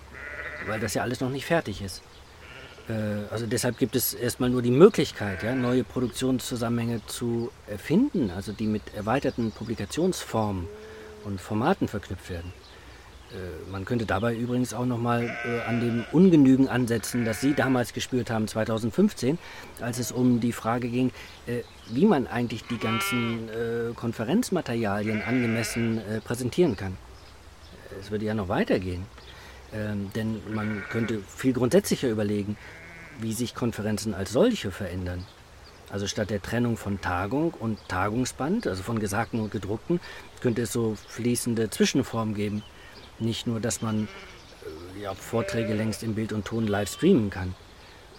weil 0.65 0.79
das 0.79 0.93
ja 0.93 1.01
alles 1.01 1.19
noch 1.19 1.29
nicht 1.29 1.45
fertig 1.45 1.81
ist. 1.81 2.03
Äh, 2.91 3.31
also 3.31 3.45
deshalb 3.45 3.77
gibt 3.77 3.95
es 3.95 4.13
erstmal 4.13 4.49
nur 4.49 4.61
die 4.61 4.71
Möglichkeit, 4.71 5.43
ja, 5.43 5.55
neue 5.55 5.83
Produktionszusammenhänge 5.83 7.01
zu 7.05 7.51
erfinden, 7.67 8.31
also 8.31 8.51
die 8.51 8.67
mit 8.67 8.93
erweiterten 8.95 9.51
Publikationsformen 9.51 10.67
und 11.23 11.39
Formaten 11.39 11.87
verknüpft 11.87 12.29
werden. 12.29 12.53
Äh, 13.31 13.71
man 13.71 13.85
könnte 13.85 14.05
dabei 14.05 14.35
übrigens 14.35 14.73
auch 14.73 14.85
nochmal 14.85 15.29
äh, 15.45 15.61
an 15.61 15.79
dem 15.79 16.03
Ungenügen 16.11 16.67
ansetzen, 16.67 17.23
das 17.23 17.39
Sie 17.39 17.53
damals 17.53 17.93
gespürt 17.93 18.29
haben, 18.29 18.47
2015, 18.47 19.37
als 19.79 19.99
es 19.99 20.11
um 20.11 20.39
die 20.39 20.51
Frage 20.51 20.89
ging, 20.89 21.11
wie 21.89 22.05
man 22.05 22.27
eigentlich 22.27 22.63
die 22.65 22.77
ganzen 22.77 23.49
Konferenzmaterialien 23.95 25.23
angemessen 25.23 25.99
präsentieren 26.23 26.77
kann. 26.77 26.97
Es 27.99 28.11
würde 28.11 28.25
ja 28.25 28.33
noch 28.33 28.47
weitergehen. 28.47 29.05
Ähm, 29.73 30.11
denn 30.15 30.41
man 30.53 30.83
könnte 30.89 31.21
viel 31.21 31.53
grundsätzlicher 31.53 32.09
überlegen, 32.09 32.57
wie 33.21 33.33
sich 33.33 33.55
Konferenzen 33.55 34.13
als 34.13 34.31
solche 34.31 34.71
verändern. 34.71 35.25
Also 35.89 36.07
statt 36.07 36.29
der 36.29 36.41
Trennung 36.41 36.77
von 36.77 37.01
Tagung 37.01 37.53
und 37.53 37.77
Tagungsband, 37.89 38.65
also 38.65 38.81
von 38.81 38.99
Gesagten 38.99 39.41
und 39.41 39.51
Gedruckten, 39.51 39.99
könnte 40.39 40.61
es 40.61 40.71
so 40.71 40.95
fließende 41.09 41.69
Zwischenformen 41.69 42.33
geben. 42.33 42.63
Nicht 43.19 43.45
nur, 43.45 43.59
dass 43.59 43.81
man 43.81 44.07
äh, 44.95 45.01
ja, 45.01 45.13
Vorträge 45.13 45.73
längst 45.73 46.01
im 46.03 46.15
Bild 46.15 46.31
und 46.31 46.45
Ton 46.45 46.65
live 46.65 46.89
streamen 46.89 47.29
kann. 47.29 47.55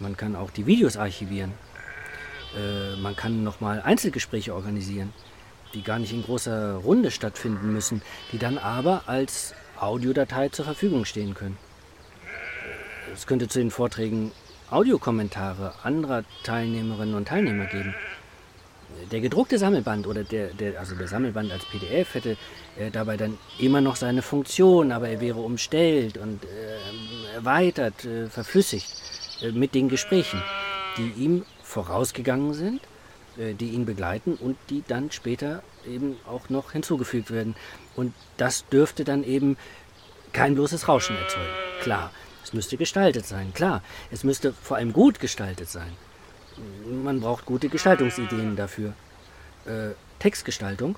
Man 0.00 0.16
kann 0.16 0.36
auch 0.36 0.50
die 0.50 0.66
Videos 0.66 0.96
archivieren. 0.96 1.52
Äh, 2.56 2.96
man 2.96 3.16
kann 3.16 3.42
nochmal 3.42 3.80
Einzelgespräche 3.80 4.54
organisieren. 4.54 5.12
die 5.74 5.82
gar 5.82 5.98
nicht 5.98 6.12
in 6.12 6.22
großer 6.22 6.74
Runde 6.74 7.10
stattfinden 7.10 7.72
müssen, 7.72 8.02
die 8.30 8.38
dann 8.38 8.58
aber 8.58 9.04
als 9.06 9.54
Audiodatei 9.80 10.50
zur 10.50 10.66
Verfügung 10.66 11.06
stehen 11.06 11.32
können. 11.32 11.56
Es 13.14 13.26
könnte 13.26 13.48
zu 13.48 13.58
den 13.58 13.70
Vorträgen 13.70 14.32
Audiokommentare 14.72 15.74
anderer 15.82 16.24
Teilnehmerinnen 16.44 17.14
und 17.14 17.28
Teilnehmer 17.28 17.66
geben. 17.66 17.94
Der 19.10 19.20
gedruckte 19.20 19.58
Sammelband 19.58 20.06
oder 20.06 20.24
der, 20.24 20.48
der, 20.48 20.78
also 20.78 20.94
der 20.94 21.08
Sammelband 21.08 21.52
als 21.52 21.64
PDF 21.66 22.14
hätte 22.14 22.36
äh, 22.78 22.90
dabei 22.90 23.16
dann 23.16 23.38
immer 23.58 23.80
noch 23.80 23.96
seine 23.96 24.22
Funktion, 24.22 24.92
aber 24.92 25.08
er 25.08 25.20
wäre 25.20 25.40
umstellt 25.40 26.16
und 26.16 26.44
äh, 26.44 27.34
erweitert, 27.34 28.04
äh, 28.04 28.28
verflüssigt 28.28 28.90
äh, 29.42 29.52
mit 29.52 29.74
den 29.74 29.88
Gesprächen, 29.88 30.42
die 30.96 31.10
ihm 31.22 31.44
vorausgegangen 31.62 32.54
sind, 32.54 32.80
äh, 33.36 33.54
die 33.54 33.70
ihn 33.70 33.84
begleiten 33.84 34.34
und 34.34 34.56
die 34.70 34.84
dann 34.86 35.10
später 35.10 35.62
eben 35.86 36.16
auch 36.26 36.48
noch 36.48 36.72
hinzugefügt 36.72 37.30
werden. 37.30 37.56
Und 37.96 38.14
das 38.36 38.66
dürfte 38.68 39.04
dann 39.04 39.24
eben 39.24 39.56
kein 40.32 40.54
bloßes 40.54 40.88
Rauschen 40.88 41.16
erzeugen. 41.16 41.52
Klar, 41.82 42.10
es 42.44 42.52
müsste 42.52 42.76
gestaltet 42.76 43.26
sein, 43.26 43.52
klar. 43.54 43.82
Es 44.10 44.24
müsste 44.24 44.52
vor 44.52 44.76
allem 44.76 44.92
gut 44.92 45.20
gestaltet 45.20 45.68
sein. 45.68 45.92
Man 46.86 47.20
braucht 47.20 47.46
gute 47.46 47.68
Gestaltungsideen 47.68 48.56
dafür. 48.56 48.92
Äh, 49.64 49.90
Textgestaltung 50.18 50.96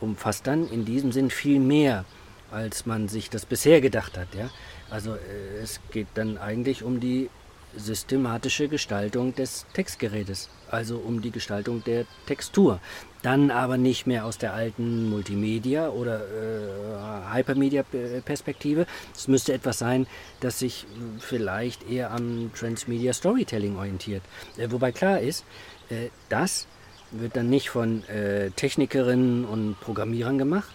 umfasst 0.00 0.46
dann 0.46 0.68
in 0.68 0.84
diesem 0.84 1.12
Sinn 1.12 1.30
viel 1.30 1.60
mehr, 1.60 2.04
als 2.50 2.86
man 2.86 3.08
sich 3.08 3.30
das 3.30 3.46
bisher 3.46 3.80
gedacht 3.80 4.18
hat. 4.18 4.34
Ja? 4.34 4.50
Also 4.90 5.14
äh, 5.14 5.62
es 5.62 5.80
geht 5.90 6.08
dann 6.14 6.36
eigentlich 6.38 6.82
um 6.82 7.00
die 7.00 7.30
systematische 7.76 8.68
Gestaltung 8.68 9.34
des 9.34 9.64
Textgerätes, 9.72 10.50
also 10.70 10.98
um 10.98 11.22
die 11.22 11.30
Gestaltung 11.30 11.82
der 11.84 12.04
Textur. 12.26 12.80
Dann 13.22 13.50
aber 13.50 13.76
nicht 13.76 14.06
mehr 14.06 14.24
aus 14.24 14.38
der 14.38 14.52
alten 14.52 15.08
Multimedia- 15.08 15.90
oder 15.90 16.20
äh, 16.20 17.34
Hypermedia-Perspektive. 17.34 18.86
Es 19.14 19.28
müsste 19.28 19.52
etwas 19.52 19.78
sein, 19.78 20.06
das 20.40 20.58
sich 20.58 20.86
vielleicht 21.20 21.88
eher 21.88 22.10
am 22.10 22.50
Transmedia 22.54 23.12
Storytelling 23.12 23.76
orientiert. 23.76 24.22
Äh, 24.56 24.70
wobei 24.70 24.92
klar 24.92 25.20
ist, 25.20 25.44
äh, 25.88 26.08
das 26.28 26.66
wird 27.12 27.36
dann 27.36 27.48
nicht 27.48 27.70
von 27.70 28.02
äh, 28.08 28.50
Technikerinnen 28.50 29.44
und 29.44 29.78
Programmierern 29.80 30.38
gemacht, 30.38 30.72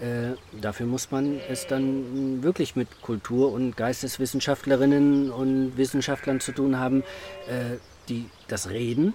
äh, 0.00 0.34
dafür 0.60 0.86
muss 0.86 1.10
man 1.10 1.40
es 1.48 1.66
dann 1.66 2.42
wirklich 2.42 2.74
mit 2.74 3.00
Kultur- 3.00 3.52
und 3.52 3.76
Geisteswissenschaftlerinnen 3.76 5.30
und 5.30 5.76
Wissenschaftlern 5.76 6.40
zu 6.40 6.52
tun 6.52 6.78
haben, 6.78 7.04
äh, 7.48 7.78
die 8.08 8.28
das 8.48 8.70
Reden, 8.70 9.14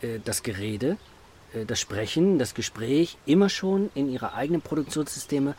äh, 0.00 0.20
das 0.24 0.42
Gerede, 0.44 0.90
äh, 0.90 1.11
das 1.66 1.80
Sprechen, 1.80 2.38
das 2.38 2.54
Gespräch 2.54 3.16
immer 3.26 3.48
schon 3.48 3.90
in 3.94 4.10
ihre 4.10 4.34
eigenen 4.34 4.62
Produktionssysteme 4.62 5.54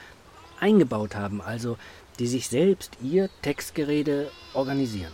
eingebaut 0.60 1.16
haben, 1.16 1.42
also 1.42 1.78
die 2.20 2.28
sich 2.28 2.48
selbst 2.48 2.98
ihr 3.02 3.30
Textgerede 3.42 4.32
organisieren. 4.54 5.12